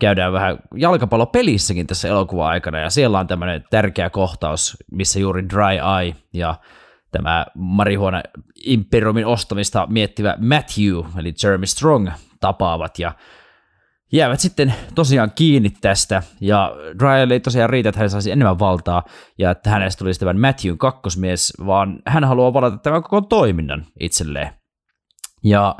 [0.00, 6.14] käydään vähän jalkapallopelissäkin tässä elokuva-aikana, ja siellä on tämmöinen tärkeä kohtaus, missä juuri Dry Eye
[6.32, 6.54] ja
[7.10, 8.22] tämä marihuona
[8.64, 12.08] imperiumin ostamista miettivä Matthew, eli Jeremy Strong,
[12.40, 13.12] tapaavat, ja
[14.12, 19.02] jäävät sitten tosiaan kiinni tästä, ja Dryer ei tosiaan riitä, että hän saisi enemmän valtaa,
[19.38, 24.50] ja että hänestä tulisi tämän Matthewn kakkosmies, vaan hän haluaa valata tämän koko toiminnan itselleen.
[25.44, 25.76] Ja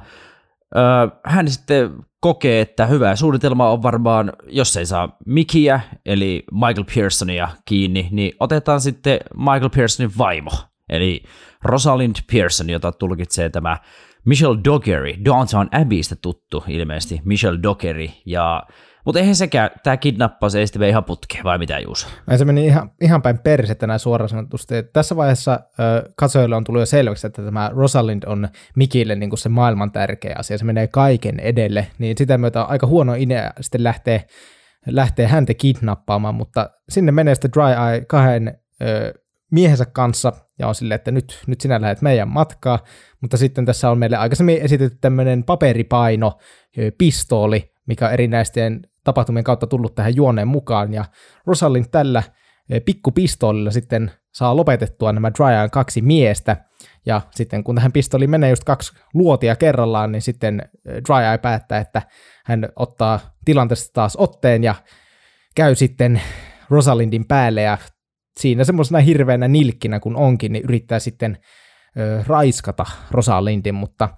[1.24, 7.48] hän sitten kokee, että hyvä suunnitelma on varmaan, jos ei saa Mikiä, eli Michael Pearsonia
[7.64, 10.50] kiinni, niin otetaan sitten Michael Pearsonin vaimo,
[10.88, 11.22] eli
[11.64, 13.78] Rosalind Pearson, jota tulkitsee tämä
[14.24, 18.62] Michelle Dockery, Downtown Abbeystä tuttu ilmeisesti, Michelle Dockery, ja
[19.11, 22.09] mutta eihän sekään, tämä kidnappaus ei sitten ihan putke, vai mitä Juuso?
[22.37, 24.75] Se meni ihan, ihan päin persettä näin suoraan sanotusti.
[24.92, 29.38] Tässä vaiheessa ö, katsojille on tullut jo selväksi, että tämä Rosalind on Mikille niin kuin
[29.38, 33.53] se maailman tärkeä asia, se menee kaiken edelle, niin sitä myötä on aika huono idea
[33.61, 34.25] sitten lähtee,
[34.87, 39.14] lähtee häntä kidnappaamaan, mutta sinne menee sitten Dry Eye kahden ö,
[39.51, 42.79] miehensä kanssa ja on silleen, että nyt, nyt sinä lähdet meidän matkaa,
[43.20, 46.38] mutta sitten tässä on meille aikaisemmin esitetty tämmöinen paperipaino,
[46.99, 51.05] pistooli, mikä on erinäisten tapahtumien kautta tullut tähän juoneen mukaan, ja
[51.47, 52.23] Rosalind tällä
[52.85, 56.57] pikkupistoolilla sitten saa lopetettua nämä Dryan kaksi miestä,
[57.07, 62.03] ja sitten kun tähän pistooliin menee just kaksi luotia kerrallaan, niin sitten Dry päättää, että
[62.45, 64.75] hän ottaa tilanteesta taas otteen ja
[65.55, 66.21] käy sitten
[66.71, 67.63] Rosalindin päälle.
[67.63, 67.79] Ja
[68.39, 71.39] siinä semmoisena hirveänä nilkkinä kun onkin, niin yrittää sitten
[71.99, 74.09] ö, raiskata Rosalindin, mutta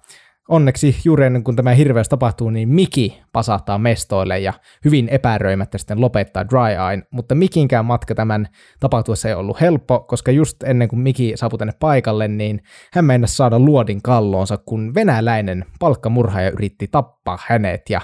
[0.49, 4.53] onneksi juuri ennen kuin tämä hirveys tapahtuu, niin Miki pasahtaa mestoille ja
[4.85, 8.47] hyvin epäröimättä sitten lopettaa Dry Eye, mutta Mikinkään matka tämän
[8.79, 13.27] tapahtuessa ei ollut helppo, koska just ennen kuin Miki saapui tänne paikalle, niin hän mennä
[13.27, 17.89] saada luodin kalloonsa, kun venäläinen palkkamurhaaja yritti tappaa hänet.
[17.89, 18.01] Ja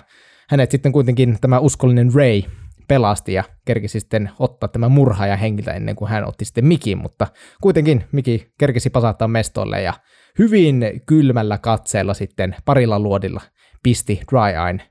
[0.50, 2.42] hänet sitten kuitenkin tämä uskollinen Ray
[2.88, 7.28] pelasti ja kerkisi sitten ottaa tämä murhaaja hengiltä ennen kuin hän otti sitten Mikin, mutta
[7.62, 9.94] kuitenkin Miki kerkisi pasattaa mestolle ja
[10.38, 13.42] hyvin kylmällä katseella sitten parilla luodilla
[13.84, 14.90] pisti Dry Eye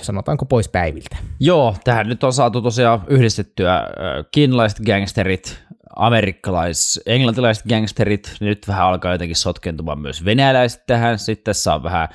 [0.00, 1.16] sanotaanko pois päiviltä.
[1.40, 3.82] Joo, tähän nyt on saatu tosiaan yhdistettyä
[4.30, 5.64] kiinalaiset gangsterit,
[5.96, 12.08] amerikkalais, englantilaiset gangsterit, nyt vähän alkaa jotenkin sotkentumaan myös venäläiset tähän, sitten tässä on vähän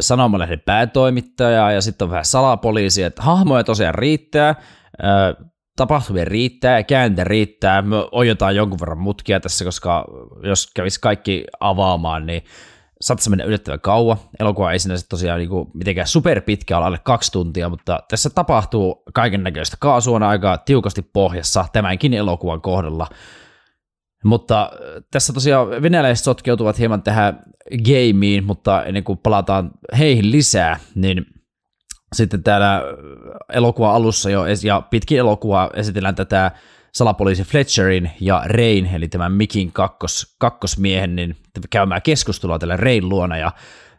[0.00, 4.54] sanomalehden päätoimittaja ja sitten on vähän salapoliisi, että hahmoja tosiaan riittää,
[5.76, 7.82] tapahtumia riittää ja kääntä riittää.
[7.82, 10.04] Me ojotaan jonkun verran mutkia tässä, koska
[10.42, 12.42] jos kävisi kaikki avaamaan, niin
[13.00, 14.16] saattaisi mennä yllättävän kauan.
[14.40, 19.02] Elokuva ei sinänsä tosiaan niin kuin mitenkään superpitkä ole alle kaksi tuntia, mutta tässä tapahtuu
[19.14, 23.06] kaiken näköistä kaasuona aika tiukasti pohjassa tämänkin elokuvan kohdalla.
[24.24, 27.42] Mutta äh, tässä tosiaan venäläiset sotkeutuvat hieman tähän
[27.84, 31.26] gameen, mutta ennen kuin palataan heihin lisää, niin
[32.12, 32.82] sitten täällä
[33.52, 36.50] elokuva alussa jo ja pitkin elokuvaa esitellään tätä
[36.92, 41.36] salapoliisi Fletcherin ja Rain, eli tämän Mikin kakkos, kakkosmiehen, niin
[41.70, 43.52] käymään keskustelua tällä Rain luona, ja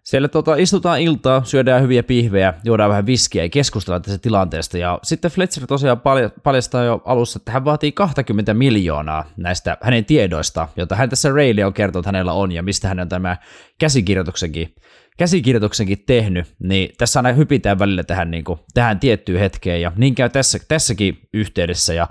[0.07, 4.77] siellä tota, istutaan iltaa, syödään hyviä pihvejä, juodaan vähän viskiä ja keskustellaan tästä tilanteesta.
[4.77, 6.01] Ja sitten Fletcher tosiaan
[6.43, 11.67] paljastaa jo alussa, että hän vaatii 20 miljoonaa näistä hänen tiedoista, jota hän tässä Rayleigh
[11.67, 13.37] on kertonut, että hänellä on ja mistä hän on tämä
[13.79, 14.75] käsikirjoituksenkin,
[15.17, 16.55] käsikirjoituksenkin tehnyt.
[16.59, 20.59] Niin tässä aina hypitään välillä tähän, niin kuin, tähän tiettyyn hetkeen ja niin käy tässä,
[20.67, 21.93] tässäkin yhteydessä.
[21.93, 22.07] Ja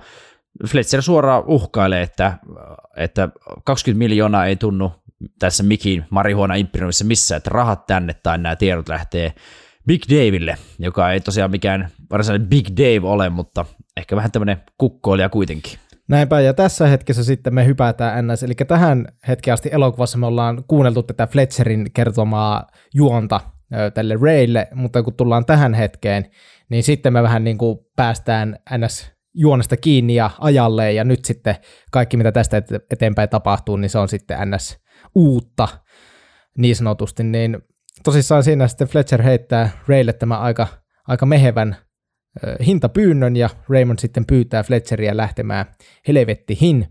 [0.66, 2.38] Fletcher suoraan uhkailee, että,
[2.96, 3.28] että
[3.64, 4.92] 20 miljoonaa ei tunnu
[5.38, 9.34] tässä Mikin marihuona imperiumissa missään, että rahat tänne tai nämä tiedot lähtee
[9.86, 13.64] Big Daville, joka ei tosiaan mikään varsinainen Big Dave ole, mutta
[13.96, 15.78] ehkä vähän tämmöinen kukkoilija kuitenkin.
[16.08, 20.64] Näinpä, ja tässä hetkessä sitten me hypätään NS, eli tähän hetken asti elokuvassa me ollaan
[20.68, 23.40] kuunneltu tätä Fletcherin kertomaa juonta
[23.94, 26.30] tälle Raylle, mutta kun tullaan tähän hetkeen,
[26.68, 29.12] niin sitten me vähän niin kuin päästään NS.
[29.34, 31.56] juonesta kiinni ja ajalle, ja nyt sitten
[31.92, 34.78] kaikki, mitä tästä eteenpäin tapahtuu, niin se on sitten NS.
[35.14, 35.68] uutta
[36.58, 37.58] niin sanotusti, niin
[38.04, 40.66] tosissaan siinä sitten Fletcher heittää Raylle tämä aika,
[41.08, 41.76] aika mehevän
[42.66, 45.66] hintapyynnön ja Raymond sitten pyytää Fletcheria lähtemään
[46.08, 46.88] helvettihin.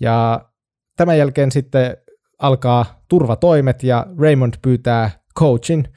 [0.00, 0.44] Ja
[0.96, 1.96] tämän jälkeen sitten
[2.38, 5.88] alkaa turvatoimet ja Raymond pyytää coachin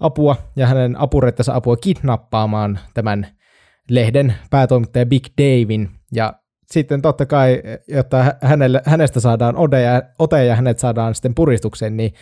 [0.00, 3.26] apua ja hänen apureittansa apua kidnappaamaan tämän
[3.90, 6.34] lehden päätoimittaja Big Davin ja
[6.70, 11.96] sitten totta kai, jotta hänelle, hänestä saadaan ode ja, ote ja hänet saadaan sitten puristukseen,
[11.96, 12.12] niin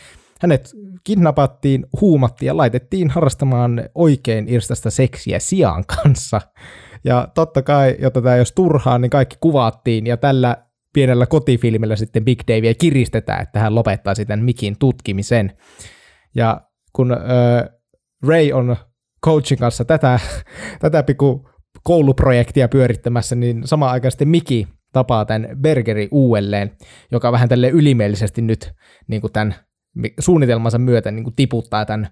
[0.41, 0.71] hänet
[1.05, 6.41] kidnappattiin, huumattiin ja laitettiin harrastamaan oikein irstasta seksiä sijaan kanssa.
[7.05, 10.57] Ja totta kai, jotta tämä jos turhaa, niin kaikki kuvattiin ja tällä
[10.93, 15.53] pienellä kotifilmillä sitten Big Davea kiristetään, että hän lopettaa sitten Mikin tutkimisen.
[16.35, 16.61] Ja
[16.93, 17.19] kun äh,
[18.27, 18.77] Ray on
[19.25, 20.21] coachin kanssa tätä,
[20.81, 21.49] tätä pikku
[21.83, 26.71] kouluprojektia pyörittämässä, niin samaan aikaan sitten Miki tapaa tämän Bergeri uudelleen,
[27.13, 28.73] joka vähän tälle ylimielisesti nyt
[29.09, 29.55] niin kuin tämän
[30.19, 32.09] suunnitelmansa myötä niin kuin tiputtaa tämän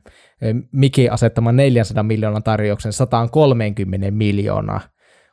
[0.72, 4.80] Miki asettaman 400 miljoonan tarjouksen 130 miljoonaa,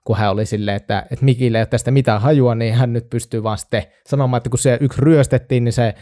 [0.05, 3.09] kun hän oli silleen, että, että Mikille ei ole tästä mitään hajua, niin hän nyt
[3.09, 5.93] pystyy vaan sitten sanomaan, että kun se yksi ryöstettiin, niin se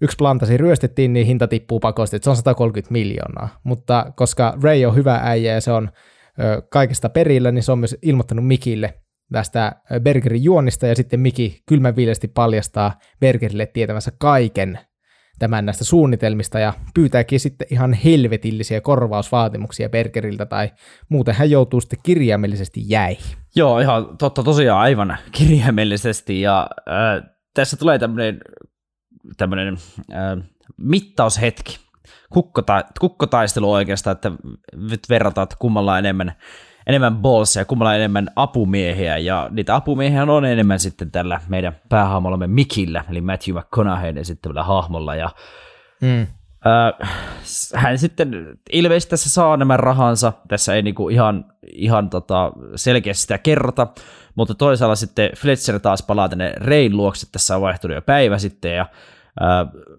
[0.00, 3.48] yksi plantasi ryöstettiin, niin hinta tippuu pakosti, että se on 130 miljoonaa.
[3.64, 5.90] Mutta koska Ray on hyvä äijä ja se on
[6.70, 8.94] kaikesta perillä, niin se on myös ilmoittanut Mikille
[9.32, 14.78] tästä Bergerin juonista, ja sitten Miki kylmänviilesti paljastaa Bergerille tietämänsä kaiken
[15.38, 20.70] tämän näistä suunnitelmista ja pyytääkin sitten ihan helvetillisiä korvausvaatimuksia Bergeriltä tai
[21.08, 23.16] muuten hän joutuu sitten kirjaimellisesti jäi.
[23.56, 28.40] Joo, ihan totta tosiaan aivan kirjaimellisesti ja äh, tässä tulee tämmöinen
[29.36, 29.76] tämmöinen
[30.12, 30.44] äh,
[30.76, 31.78] mittaushetki,
[32.30, 34.32] Kukkota, kukkotaistelu oikeastaan, että
[34.76, 36.32] nyt verrataan, että kummalla on enemmän,
[36.88, 42.46] enemmän ballsia, kummalla on enemmän apumiehiä, ja niitä apumiehiä on enemmän sitten tällä meidän päähahmollamme
[42.46, 45.30] Mikillä, eli Matthew McConaughey esittävällä hahmolla, ja
[46.00, 46.20] mm.
[46.20, 47.10] äh,
[47.74, 48.30] hän sitten
[48.72, 53.86] ilmeisesti tässä saa nämä rahansa, tässä ei niinku ihan, ihan tota selkeästi sitä kerrota,
[54.34, 58.76] mutta toisaalla sitten Fletcher taas palaa tänne Rein luokse, tässä on vaihtunut jo päivä sitten,
[58.76, 58.86] ja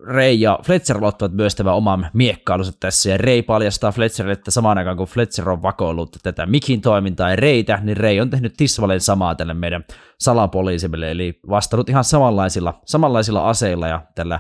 [0.08, 4.78] Ray ja Fletcher aloittavat myös tämän oman miekkailunsa tässä, ja Ray paljastaa Fletcherille, että samaan
[4.78, 9.02] aikaan kun Fletcher on vakoillut tätä Mikin toimintaa ja Raytä, niin Ray on tehnyt tisvalleen
[9.02, 9.86] samaa tälle meidän
[10.19, 14.39] salapoliisille, eli vastannut ihan samanlaisilla, samanlaisilla aseilla ja tällä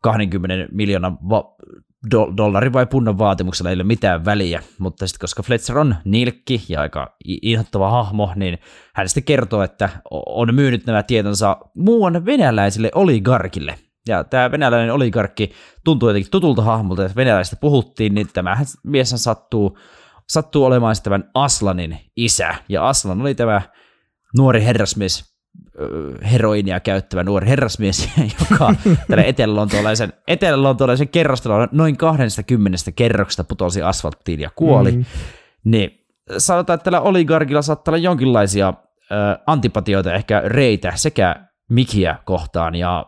[0.00, 1.54] 20 miljoonan va-
[2.14, 6.64] do- dollarin vai punnan vaatimuksella ei ole mitään väliä, mutta sitten koska Fletcher on nilkki
[6.68, 8.58] ja aika inhottava hahmo, niin
[8.94, 9.88] hän sitten kertoo, että
[10.26, 15.52] on myynyt nämä tietonsa muun venäläisille oligarkille, ja tämä venäläinen oligarkki
[15.84, 19.78] tuntuu jotenkin tutulta hahmolta, että venäläistä puhuttiin, niin tämä mies sattuu,
[20.28, 22.54] sattuu olemaan tämän Aslanin isä.
[22.68, 23.62] Ja Aslan oli tämä
[24.36, 25.36] nuori herrasmies,
[26.32, 28.08] heroinia käyttävä nuori herrasmies,
[28.50, 28.74] joka
[29.08, 34.92] tällä etelä-lontoolaisen, etelä-lontoolaisen kerrostalon noin 20 kerroksesta putosi asfalttiin ja kuoli.
[34.92, 35.04] Mm-hmm.
[35.64, 35.90] Niin
[36.38, 39.14] sanotaan, että tällä oligarkilla saattaa olla jonkinlaisia ö,
[39.46, 43.06] antipatioita ehkä reitä sekä Mikiä kohtaan ja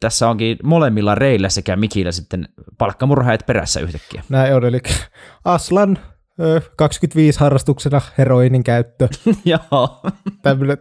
[0.00, 4.22] tässä onkin molemmilla reillä sekä Mikillä sitten palkkamurhaajat perässä yhtäkkiä.
[4.28, 4.80] Näin on, eli
[5.44, 5.98] Aslan
[6.76, 9.08] 25 harrastuksena heroinin käyttö.
[9.44, 10.00] Joo.
[10.42, 10.78] tämmöinen,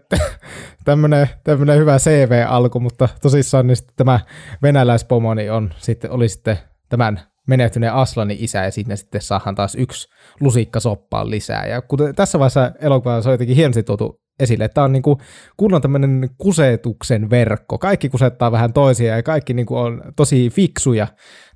[0.86, 4.20] tämmöinen, tämmöinen hyvä CV-alku, mutta tosissaan niin tämä
[4.62, 6.58] venäläispomoni on, sitten, oli sitten
[6.90, 10.08] tämän menehtyneen Aslanin isä ja sitten sitten saadaan taas yksi
[10.40, 11.68] lusikka soppaan lisää.
[11.68, 14.70] Ja kuten tässä vaiheessa elokuvassa on jotenkin hienosti tuotu esille.
[14.70, 15.20] Tämä on niin kuin
[15.58, 17.78] kunnon tämmöinen kusetuksen verkko.
[17.78, 21.08] Kaikki kusettaa vähän toisia ja kaikki niin kuin on tosi fiksuja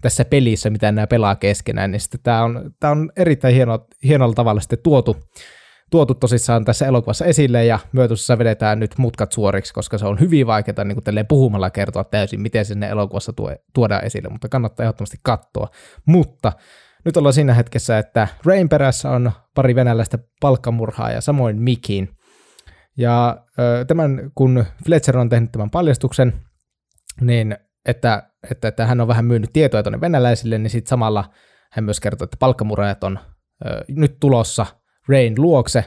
[0.02, 1.92] tässä pelissä, mitä nämä pelaa keskenään.
[1.92, 5.16] Niin sitten tämä on, tämä on erittäin hieno, hienolla tavalla sitten tuotu,
[5.92, 10.48] tuotu tosissaan tässä elokuvassa esille ja myötyssä vedetään nyt mutkat suoriksi, koska se on hyvin
[10.48, 15.68] vaikeaa niin puhumalla kertoa täysin, miten sinne elokuvassa tuo, tuodaan esille, mutta kannattaa ehdottomasti katsoa.
[16.06, 16.54] Mutta
[17.06, 22.10] nyt ollaan siinä hetkessä, että Rain perässä on pari venäläistä palkkamurhaa ja samoin Mikin.
[22.98, 23.38] Ja
[23.88, 26.34] tämän, kun Fletcher on tehnyt tämän paljastuksen,
[27.22, 31.30] niin että, että, että hän on vähän myynyt tietoja tuonne venäläisille, niin sitten samalla
[31.72, 33.20] hän myös kertoo, että palkkamurajat on
[33.66, 34.66] ö, nyt tulossa
[35.10, 35.86] Rain luokse,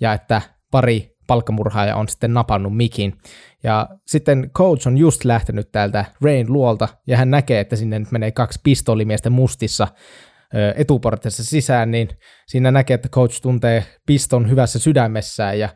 [0.00, 3.18] ja että pari palkkamurhaaja on sitten napannut mikin.
[3.62, 8.12] Ja sitten coach on just lähtenyt täältä Rain luolta, ja hän näkee, että sinne nyt
[8.12, 9.88] menee kaksi pistolimiestä mustissa
[10.76, 12.08] etuportissa sisään, niin
[12.46, 15.68] siinä näkee, että coach tuntee piston hyvässä sydämessään, ja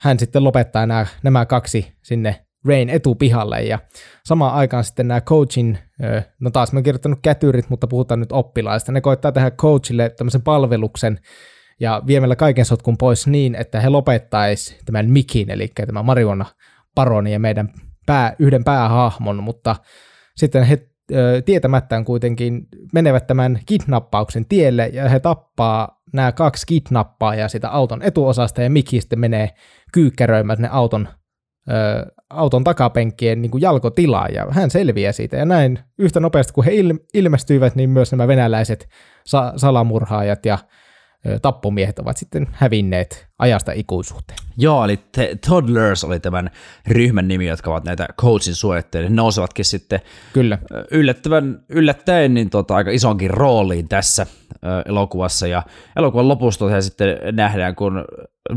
[0.00, 3.78] hän sitten lopettaa nämä, nämä kaksi sinne Rain etupihalle ja
[4.24, 5.78] samaan aikaan sitten nämä coachin,
[6.40, 10.42] no taas mä oon kirjoittanut kätyrit, mutta puhutaan nyt oppilaista, ne koittaa tehdä coachille tämmöisen
[10.42, 11.18] palveluksen
[11.80, 16.46] ja viemällä kaiken sotkun pois niin, että he lopettaisi tämän Mikin, eli tämä Mariona
[16.94, 17.68] Paroni ja meidän
[18.06, 19.76] pää, yhden päähahmon, mutta
[20.36, 20.88] sitten he
[21.44, 28.62] tietämättään kuitenkin menevät tämän kidnappauksen tielle ja he tappaa nämä kaksi kidnappaajaa sitä auton etuosasta
[28.62, 29.50] ja Miki sitten menee
[29.92, 31.08] kyykkäröimään ne auton,
[31.70, 35.36] ö, auton takapenkkien niin kuin jalkotilaa ja hän selviää siitä.
[35.36, 36.72] Ja näin yhtä nopeasti kuin he
[37.14, 38.88] ilmestyivät, niin myös nämä venäläiset
[39.26, 40.58] sa- salamurhaajat ja
[41.42, 44.38] tappomiehet ovat sitten hävinneet ajasta ikuisuuteen.
[44.56, 46.50] Joo, eli te- Toddlers oli tämän
[46.86, 49.08] ryhmän nimi, jotka ovat näitä coachin suojattajia.
[49.08, 50.00] Ne nousevatkin sitten
[50.32, 50.58] Kyllä.
[50.90, 55.46] yllättävän, yllättäen niin tota, aika isonkin rooliin tässä ö, elokuvassa.
[55.46, 55.62] Ja
[55.96, 58.04] elokuvan lopussa sitten nähdään, kun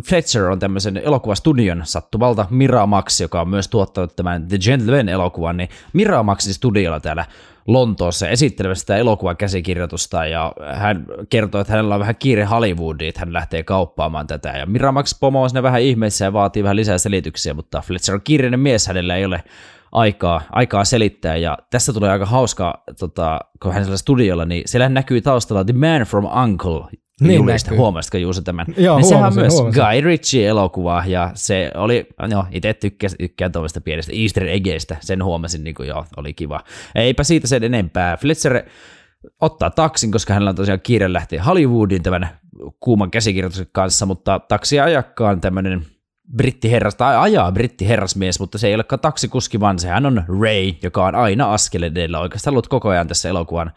[0.06, 6.54] Fletcher on tämmöisen elokuvastudion sattuvalta Miramax, joka on myös tuottanut tämän The Gentleman-elokuvan, niin Miramaxin
[6.54, 7.26] studiolla täällä
[7.68, 13.20] Lontoossa esittelemässä sitä elokuvan käsikirjoitusta ja hän kertoo, että hänellä on vähän kiire Hollywoodiin, että
[13.20, 16.98] hän lähtee kauppaamaan tätä ja Miramax Pomo on siinä vähän ihmeessä ja vaatii vähän lisää
[16.98, 19.44] selityksiä, mutta Fletcher on kiireinen mies, hänellä ei ole
[19.92, 21.36] aikaa, aikaa selittää.
[21.36, 26.02] Ja tässä tulee aika hauska, tota, kun hän studiolla, niin siellä näkyy taustalla The Man
[26.02, 27.76] from Uncle, niin julista.
[27.76, 28.66] Huomasitko Juuso tämän?
[28.78, 29.82] Joo, niin sehän on myös huomasin.
[29.82, 35.64] Guy Ritchie-elokuva, ja se oli, no itse tykkäsin, tykkään tuommoista pienestä easter eggeistä, sen huomasin,
[35.64, 36.60] niin kuin joo, oli kiva.
[36.96, 38.18] Eipä siitä sen enempää.
[38.18, 38.64] Fletcher
[39.42, 42.30] ottaa taksin, koska hänellä on tosiaan kiire lähteä Hollywoodiin tämän
[42.80, 45.86] kuuman käsikirjoituksen kanssa, mutta taksi ajakkaan tämmöinen
[46.36, 51.16] brittiherras, tai ajaa brittiherrasmies, mutta se ei olekaan taksikuski, vaan sehän on Ray, joka on
[51.16, 52.20] aina askeleen edellä.
[52.20, 53.72] Oikeastaan ollut koko ajan tässä elokuvan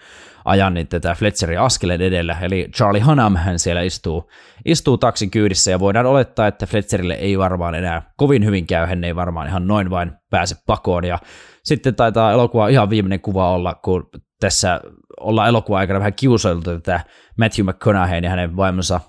[0.45, 4.31] ajan niin tätä Fletcherin askeleen edellä, eli Charlie Hunnam hän siellä istuu,
[4.65, 9.05] istuu taksin kyydissä, ja voidaan olettaa, että Fletcherille ei varmaan enää kovin hyvin käy, hän
[9.05, 11.19] ei varmaan ihan noin vain pääse pakoon, ja
[11.65, 14.09] sitten taitaa elokuva ihan viimeinen kuva olla, kun
[14.41, 14.81] tässä
[15.21, 17.01] ollaan elokuva aikana vähän kiusoiltu tätä
[17.39, 19.01] Matthew McConaugheyn ja hänen vaimonsa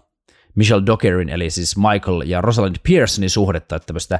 [0.55, 4.19] Michelle Dockerin, eli siis Michael ja Rosalind Pearsonin suhdetta, että tämmöistä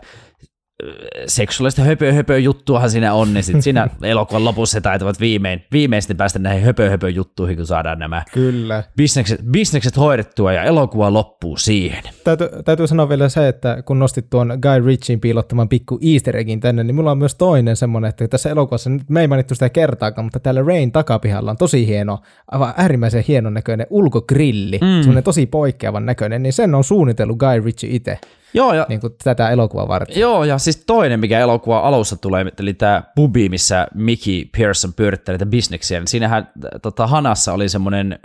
[1.28, 6.18] seksuaalista höpö, höpö juttuahan siinä on, niin sitten siinä elokuvan lopussa taitavat viimein, viimein sitten
[6.18, 8.84] päästä näihin höpö, höpö juttuihin, kun saadaan nämä Kyllä.
[8.98, 12.04] bisnekset, bisnekset hoidettua ja elokuva loppuu siihen.
[12.24, 16.60] Täytyy, täytyy sanoa vielä se, että kun nostit tuon Guy Ritchien piilottaman pikku easter eggin
[16.60, 19.70] tänne, niin mulla on myös toinen semmoinen, että tässä elokuvassa, nyt me ei mainittu sitä
[19.70, 22.20] kertaakaan, mutta täällä Rain takapihalla on tosi hieno,
[22.52, 25.02] aivan äärimmäisen hienon näköinen ulkogrilli, mm.
[25.02, 28.20] semmoinen tosi poikkeavan näköinen, niin sen on suunnitellut Guy Ritchie itse
[28.56, 30.20] Joo, ja niin kuin tätä elokuvaa varten.
[30.20, 35.34] Joo, ja siis toinen, mikä elokuva alussa tulee, eli tämä pubi, missä Mickey Pearson pyörittää
[35.34, 38.20] näitä bisneksiä, niin siinähän äh, tota, Hanassa oli semmoinen,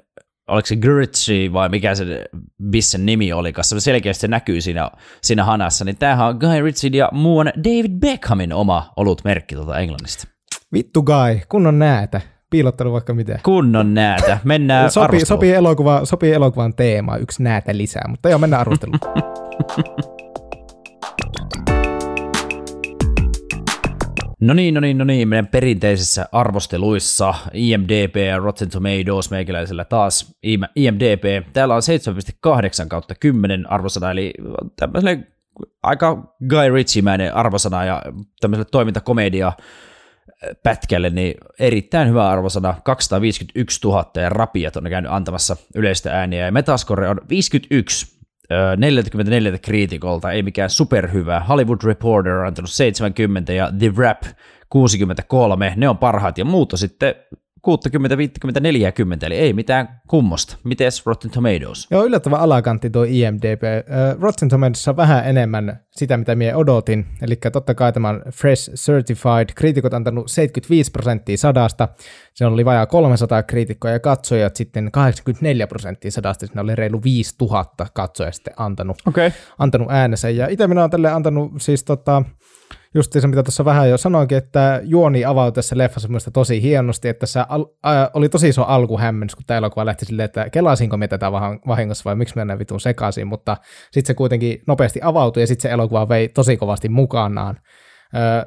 [0.49, 2.25] oliko se Gritchy vai mikä se
[2.71, 4.91] bissen nimi oli, koska selkeästi se näkyy siinä,
[5.23, 10.27] siinä Hanassa, niin tämähän on Guy Ritchie ja muun David Beckhamin oma olutmerkki tuota Englannista.
[10.73, 13.39] Vittu Guy, kunnon näätä, piilottanut vaikka mitä.
[13.43, 14.39] Kunnon näätä.
[14.45, 15.27] Mennään Sopii, arvosteluun.
[15.27, 18.99] sopii, elokuva, sopii elokuvan teema, yksi näätä lisää, mutta joo, mennään arvosteluun.
[24.41, 30.35] No niin, no niin, no niin, meidän perinteisissä arvosteluissa IMDB ja Rotten Tomatoes meikäläisellä taas
[30.77, 31.53] IMDB.
[31.53, 31.83] Täällä on
[32.83, 34.33] 7,8 kautta 10 arvosana, eli
[34.77, 35.27] tämmöiselle
[35.83, 38.03] aika Guy Ritchie-mäinen arvosana ja
[38.41, 39.53] tämmöiselle toimintakomedia
[40.63, 46.45] pätkälle, niin erittäin hyvä arvosana, 251 000 ja Rapiat on käynyt antamassa yleistä ääniä.
[46.45, 48.20] Ja Metascore on 51, ö,
[48.77, 51.41] 44 kriitikolta, ei mikään superhyvä.
[51.41, 54.23] Hollywood Reporter on antanut 70 ja The Wrap
[54.69, 57.15] 63, ne on parhaat ja muut on sitten
[57.63, 60.57] 60, 50, 40, eli ei mitään kummosta.
[60.65, 61.87] Mites Rotten Tomatoes?
[61.91, 63.63] Joo, yllättävän alakantti tuo IMDb.
[64.21, 67.07] Rotten Tomatoesissa vähän enemmän sitä, mitä minä odotin.
[67.23, 69.49] Eli totta kai tämä on Fresh Certified.
[69.55, 71.89] Kriitikot antanut 75 prosenttia sadasta.
[72.35, 76.47] Se oli vajaa 300 kriitikkoa ja katsojat sitten 84 prosenttia sadasta.
[76.47, 78.97] Siinä oli reilu 5000 katsojaa sitten antanut.
[79.09, 79.33] Okay.
[79.59, 80.31] antanut äänensä.
[80.31, 82.23] Ja itse minä olen tälle antanut siis tota,
[82.95, 87.09] just se, mitä tuossa vähän jo sanoinkin, että juoni avautui tässä leffassa mielestäni tosi hienosti,
[87.09, 90.97] että tässä al- ää, oli tosi iso alkuhämmennys, kun tämä elokuva lähti silleen, että kelasinko
[90.97, 93.57] me tätä vah- vahingossa vai miksi mennään vitun sekaisin, mutta
[93.91, 97.57] sitten se kuitenkin nopeasti avautui ja sitten se elokuva vei tosi kovasti mukanaan.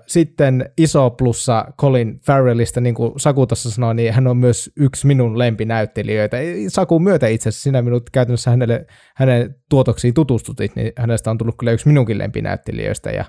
[0.08, 5.08] Sitten iso plussa Colin Farrellista, niin kuin Saku tuossa sanoi, niin hän on myös yksi
[5.08, 6.38] minun lempinäyttelijöitä.
[6.68, 11.56] Saku myötä itse asiassa sinä minut käytännössä hänelle, hänen tuotoksiin tutustutit, niin hänestä on tullut
[11.60, 13.26] kyllä yksi minunkin lempinäyttelijöistä ja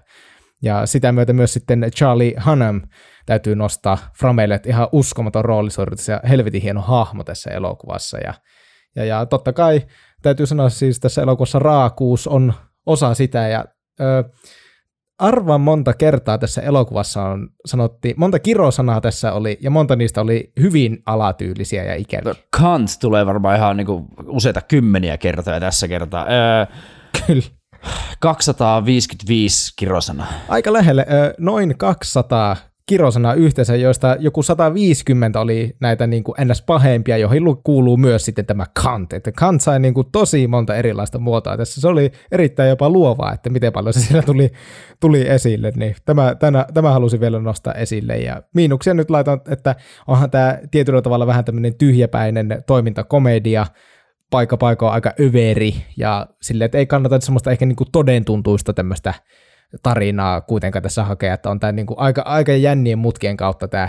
[0.62, 2.82] ja sitä myötä myös sitten Charlie Hunnam
[3.26, 8.18] täytyy nostaa Frameille, että ihan uskomaton roolisuoritus ja helvetin hieno hahmo tässä elokuvassa.
[8.18, 8.34] Ja,
[8.96, 9.82] ja, ja totta kai
[10.22, 12.54] täytyy sanoa siis tässä elokuvassa raakuus on
[12.86, 13.64] osa sitä ja
[14.00, 14.24] ö,
[15.18, 20.52] arvaan monta kertaa tässä elokuvassa on sanottiin, monta kirosanaa tässä oli ja monta niistä oli
[20.60, 22.34] hyvin alatyylisiä ja ikäviä.
[22.60, 26.26] Kant tulee varmaan ihan niinku useita kymmeniä kertoja tässä kertaa.
[26.30, 26.66] Öö,
[27.26, 27.42] Kyllä.
[28.20, 30.26] 255 kirosana.
[30.48, 31.06] Aika lähelle,
[31.38, 36.62] noin 200 kirosana yhteensä, joista joku 150 oli näitä niin kuin ns.
[36.62, 39.12] pahempia, joihin lu- kuuluu myös sitten tämä Kant.
[39.12, 41.80] Että Kant sai niin kuin tosi monta erilaista muotoa tässä.
[41.80, 44.52] Se oli erittäin jopa luovaa, että miten paljon se siellä tuli,
[45.00, 45.72] tuli esille.
[45.76, 48.16] Niin tämä, tänä, tämä halusin vielä nostaa esille.
[48.16, 49.74] Ja miinuksia nyt laitan, että
[50.06, 53.66] onhan tämä tietyllä tavalla vähän tämmöinen tyhjäpäinen toimintakomedia,
[54.58, 59.14] paikka on aika överi ja silleen, että ei kannata semmoista ehkä niin kuin todentuntuista tämmöistä
[59.82, 63.88] tarinaa kuitenkaan tässä hakea, että on tämä niin kuin aika, aika jännien mutkien kautta tämä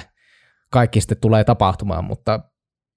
[0.71, 2.39] kaikki sitten tulee tapahtumaan, mutta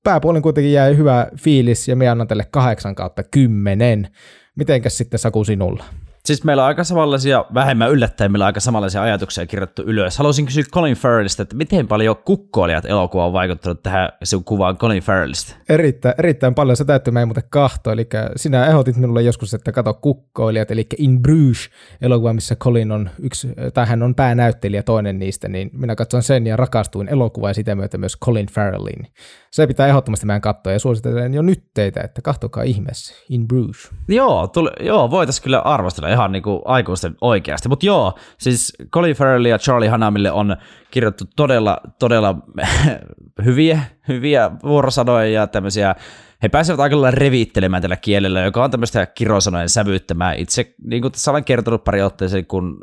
[0.05, 4.09] pääpuolin kuitenkin jäi hyvä fiilis ja minä annan tälle 8 kautta 10.
[4.57, 5.84] Mitenkäs sitten Saku sinulla?
[6.25, 10.19] Siis meillä on aika samanlaisia, vähemmän yllättäen meillä on aika samanlaisia ajatuksia kirjoittu ylös.
[10.19, 15.03] Haluaisin kysyä Colin Farrellista, että miten paljon kukkoilijat elokuva on vaikuttanut tähän sinun kuvaan Colin
[15.03, 15.57] Farrellista?
[15.69, 16.77] Erittäin, erittäin paljon.
[16.77, 17.93] Se täytyy meidän muuten kahtoa.
[17.93, 23.11] Eli sinä ehdotit minulle joskus, että kato kukkoilijat, eli In Bruges elokuva, missä Colin on
[23.23, 27.55] yksi, tai hän on päänäyttelijä toinen niistä, niin minä katson sen ja rakastuin elokuvaan ja
[27.55, 29.07] sitä myötä myös Colin Farrelliin.
[29.51, 33.90] Se pitää ehdottomasti meidän katsoa ja suosittelen jo nyt teitä, että kahtokaa ihmeessä In Bruges.
[34.09, 37.68] Joo, tuli, joo voitaisiin kyllä arvostella ihan niin kuin aikuisten oikeasti.
[37.68, 40.57] Mutta joo, siis Colin Farrell ja Charlie Hanamille on
[40.90, 42.34] kirjoittu todella, todella
[43.44, 45.94] hyviä, hyviä vuorosanoja ja tämmöisiä
[46.42, 50.32] he pääsevät aika lailla revittelemään tällä kielellä, joka on tämmöistä kirosanojen sävyttämää.
[50.32, 52.78] Itse, niin kuin tässä olen kertonut pari otteeseen, kun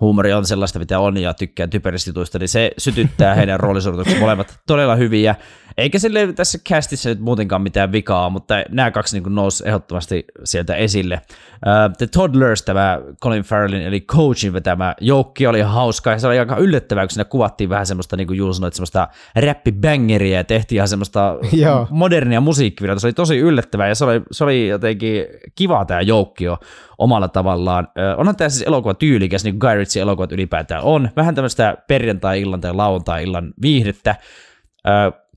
[0.00, 4.96] huumori on sellaista, mitä on ja tykkää typeristituista, niin se sytyttää heidän roolisuorituksensa molemmat todella
[4.96, 5.34] hyviä.
[5.76, 10.74] Eikä sille tässä castissa nyt muutenkaan mitään vikaa, mutta nämä kaksi niin nousi ehdottomasti sieltä
[10.74, 11.20] esille.
[11.26, 16.38] Uh, The Toddlers, tämä Colin Farrellin eli coachin vetämä joukki oli hauska ja se oli
[16.38, 20.76] aika yllättävää, kun siinä kuvattiin vähän semmoista, niin kuin Jules sanoi, semmoista räppibängeria ja tehtiin
[20.76, 21.34] ihan semmoista
[21.90, 23.00] modernia musiikkivideota.
[23.00, 26.58] Se oli tosi yllättävää ja se oli, se oli jotenkin kiva tämä joukkio
[26.98, 27.84] omalla tavallaan.
[27.84, 31.10] Uh, onhan tämä siis elokuva tyylikäs, niin kuin Guy Ritchie elokuvat ylipäätään on.
[31.16, 34.16] Vähän tämmöistä perjantai-illan tai lauantai-illan viihdettä.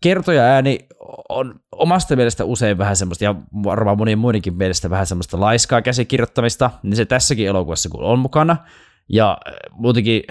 [0.01, 0.79] Kertoja ääni
[1.29, 6.71] on omasta mielestä usein vähän semmoista, ja varmaan monien muidenkin mielestä vähän semmoista laiskaa käsikirjoittamista,
[6.83, 8.57] niin se tässäkin elokuvassa kun on mukana,
[9.09, 9.37] ja
[9.71, 10.23] muutenkin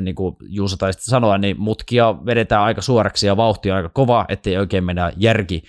[0.00, 4.24] niin kuin Juuso taisi sanoa, niin mutkia vedetään aika suoraksi ja vauhti on aika kova,
[4.28, 5.62] ettei oikein mennä järki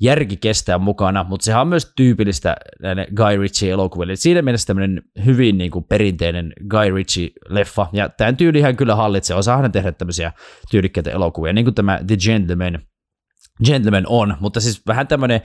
[0.00, 4.16] järki kestää mukana, mutta sehän on myös tyypillistä näille Guy Ritchie-elokuville.
[4.16, 9.56] Siinä mielessä tämmöinen hyvin niin kuin perinteinen Guy Ritchie-leffa, ja tämän tyylihän kyllä hallitsee, osaa
[9.56, 10.32] hän tehdä tämmöisiä
[10.70, 12.78] tyylikkäitä elokuvia, niin kuin tämä The Gentleman,
[13.64, 15.40] Gentleman on, mutta siis vähän tämmöinen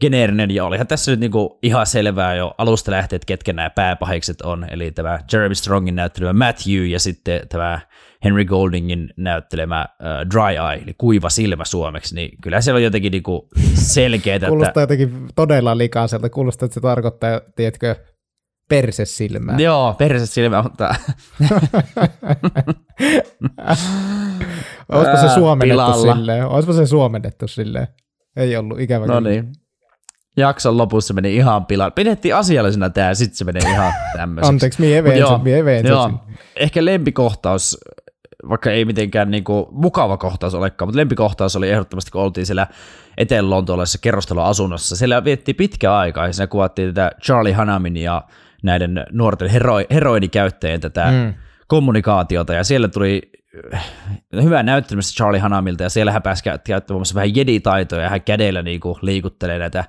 [0.00, 4.42] geneerinen, ja olihan tässä nyt niinku ihan selvää jo alusta lähtien, että ketkä nämä pääpahikset
[4.42, 7.80] on, eli tämä Jeremy Strongin näyttelemä Matthew ja sitten tämä
[8.24, 13.12] Henry Goldingin näyttelemä uh, Dry Eye, eli kuiva silmä suomeksi, niin kyllä se on jotenkin
[13.12, 14.38] niinku selkeää.
[14.38, 14.80] kuulostaa että...
[14.80, 17.96] jotenkin todella likaiselta, kuulostaa, että se tarkoittaa, tiedätkö,
[18.68, 19.56] persesilmää.
[19.58, 20.94] Joo, persesilmää, mutta...
[24.88, 26.46] Olisiko se suomennettu silleen?
[26.46, 27.86] Olisiko se suomennettu silleen?
[28.36, 29.52] Ei ollut ikävä No niin
[30.36, 31.92] jakson lopussa meni ihan pilaan.
[31.92, 34.54] Pidettiin asiallisena tää, sitten se meni ihan tämmöiseksi.
[34.54, 35.96] Anteeksi, mie eventsit, mie eventsit.
[36.56, 37.78] Ehkä lempikohtaus,
[38.48, 42.66] vaikka ei mitenkään niinku mukava kohtaus olekaan, mutta lempikohtaus oli ehdottomasti, kun oltiin siellä
[43.18, 44.96] Etelä-Lontoolaisessa kerrostaloasunnossa.
[44.96, 48.22] Siellä vietti pitkä aika ja siinä kuvattiin tätä Charlie Hanamin ja
[48.62, 51.34] näiden nuorten hero- heroinikäyttäjien tätä mm.
[51.66, 53.22] kommunikaatiota ja siellä tuli
[54.42, 58.98] hyvää näyttelemistä Charlie Hanamilta ja siellä hän pääsi käyttämään vähän jeditaitoja ja hän kädellä niinku
[59.02, 59.84] liikuttelee näitä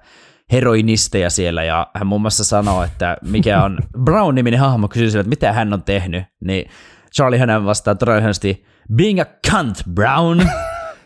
[0.51, 5.29] heroinisteja siellä, ja hän muun muassa sanoo, että mikä on Brown-niminen hahmo, kysyy sille, että
[5.29, 6.69] mitä hän on tehnyt, niin
[7.15, 10.37] Charlie hänen vastaa todennäköisesti, being a cunt, Brown.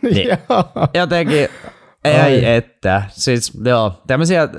[0.01, 0.27] niin,
[0.93, 1.47] jotenkin,
[2.03, 4.49] ei että, siis joo, tämmöisiä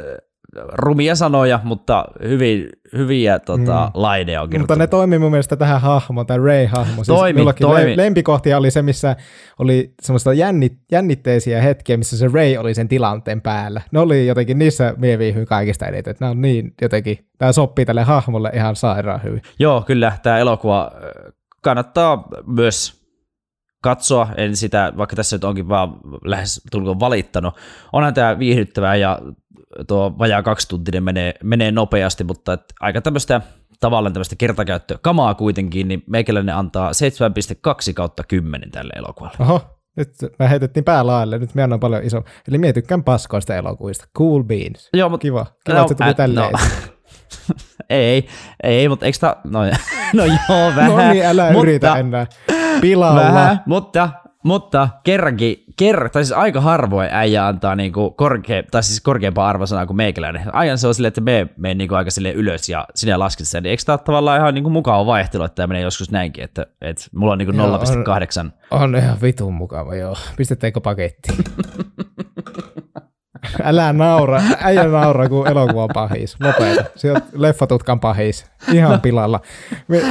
[0.73, 4.01] rumia sanoja, mutta hyvin, hyviä tota, mm.
[4.01, 6.95] laineja on Mutta ne toimii mun mielestä tähän hahmoon, tämä Ray-hahmo.
[6.95, 7.97] Siis toimi, toimi.
[7.97, 9.17] lempikohtia oli se, missä
[9.59, 13.81] oli semmoista jännit, jännitteisiä hetkiä, missä se Ray oli sen tilanteen päällä.
[13.93, 17.85] Ne oli jotenkin, niissä mie viihyin kaikista eniten, että nämä on niin jotenkin, tämä sopii
[17.85, 19.43] tälle hahmolle ihan sairaan hyvin.
[19.59, 20.91] Joo, kyllä, tämä elokuva
[21.63, 23.03] kannattaa myös
[23.83, 27.55] katsoa, en sitä, vaikka tässä nyt onkin vaan lähes tulkoon valittanut.
[27.93, 29.19] Onhan tämä viihdyttävää ja
[29.87, 33.41] tuo vajaa kaksi tuntinen menee, menee nopeasti, mutta et aika tämmöistä
[33.81, 39.37] tavallaan tämmöistä kertakäyttökamaa kuitenkin, niin meikäläinen antaa 7,2 kautta 10 tälle elokuvalle.
[39.41, 39.61] Oho,
[39.97, 40.09] nyt
[40.39, 42.25] me heitettiin päälaille, nyt me annan paljon iso.
[42.49, 44.05] Eli me tykkään paskoista elokuvista.
[44.19, 44.89] Cool beans.
[44.95, 45.23] Joo, mutta...
[45.23, 46.53] Kiva, kiva no, että se tuli tälleen.
[46.53, 46.59] No.
[47.91, 48.27] ei,
[48.63, 49.37] ei, mutta eikö ta...
[49.45, 49.61] No,
[50.15, 50.91] no joo, vähän.
[50.91, 52.27] no niin, älä mutta, yritä enää.
[52.81, 53.21] Pilalla.
[53.21, 54.09] Vähän, mutta
[54.43, 59.87] mutta kerrankin, ker, tai siis aika harvoin äijä antaa niinku korkea, tai siis korkeampaa arvosanaa
[59.87, 60.55] kuin meikäläinen.
[60.55, 63.67] Ajan se on silleen, että me menen niinku aika sille ylös ja sinä lasket sen.
[63.67, 67.33] Eikö tämä tavallaan ihan niinku mukava vaihtelu, että tämä menee joskus näinkin, että, että mulla
[67.33, 68.51] on niinku 0,8.
[68.71, 70.17] On, on ihan vitun mukava, joo.
[70.37, 71.29] Pistettekö paketti?
[73.63, 76.37] Älä naura, äijä naura, kun elokuva on pahis.
[76.41, 76.85] Lopeta.
[76.97, 78.47] Sieltä leffatutkan pahis.
[78.73, 79.41] Ihan pilalla.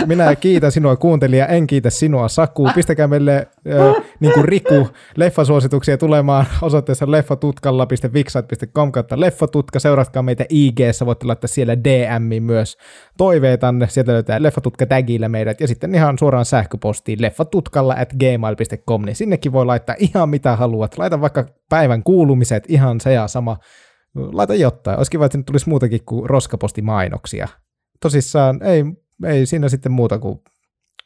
[0.05, 2.69] Minä kiitän sinua kuuntelija, en kiitä sinua Saku.
[2.75, 9.79] Pistäkää meille äh, niin kuin Riku leffasuosituksia tulemaan osoitteessa leffatutkalla.vixat.com kautta leffatutka.
[9.79, 12.77] Seuratkaa meitä ig voitte laittaa siellä DM myös
[13.17, 13.87] toiveitanne.
[13.89, 19.51] Sieltä löytää leffatutka tagillä meidät ja sitten ihan suoraan sähköpostiin leffatutkalla at gmail.com, niin sinnekin
[19.51, 20.97] voi laittaa ihan mitä haluat.
[20.97, 23.57] Laita vaikka päivän kuulumiset, ihan se ja sama.
[24.15, 24.97] Laita jotain.
[24.97, 27.47] Olisi kiva, että tulisi muutakin kuin roskapostimainoksia
[28.01, 28.83] tosissaan ei,
[29.25, 30.39] ei siinä sitten muuta kuin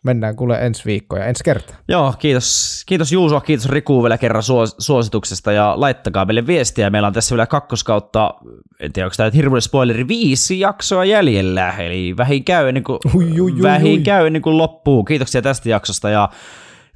[0.05, 1.75] mennään kuule ensi viikko ja ensi kertaa.
[1.87, 6.89] Joo, kiitos, kiitos Juuso, kiitos Riku vielä kerran suos, suosituksesta ja laittakaa meille viestiä.
[6.89, 8.33] Meillä on tässä vielä kakkoskautta,
[8.79, 13.41] en tiedä onko tämä hirveä spoileri, viisi jaksoa jäljellä, eli vähin käy ennen kuin, Ui,
[13.41, 14.03] ui, ui, vähin ui.
[14.03, 15.03] käy ennen kuin loppuu.
[15.03, 16.29] Kiitoksia tästä jaksosta ja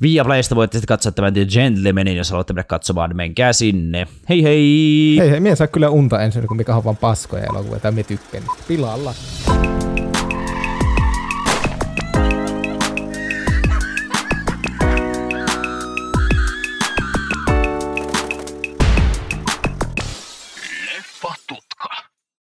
[0.01, 4.07] Viaplaysta voitte sitten katsoa tämän The Gentlemanin, jos haluatte mennä katsomaan, menkää sinne.
[4.29, 5.15] Hei hei!
[5.19, 8.03] Hei hei, mie saa kyllä unta ensin, kun mikä on vaan paskoja elokuvia, tai me
[8.03, 8.43] tykkään.
[8.67, 9.13] Pilalla.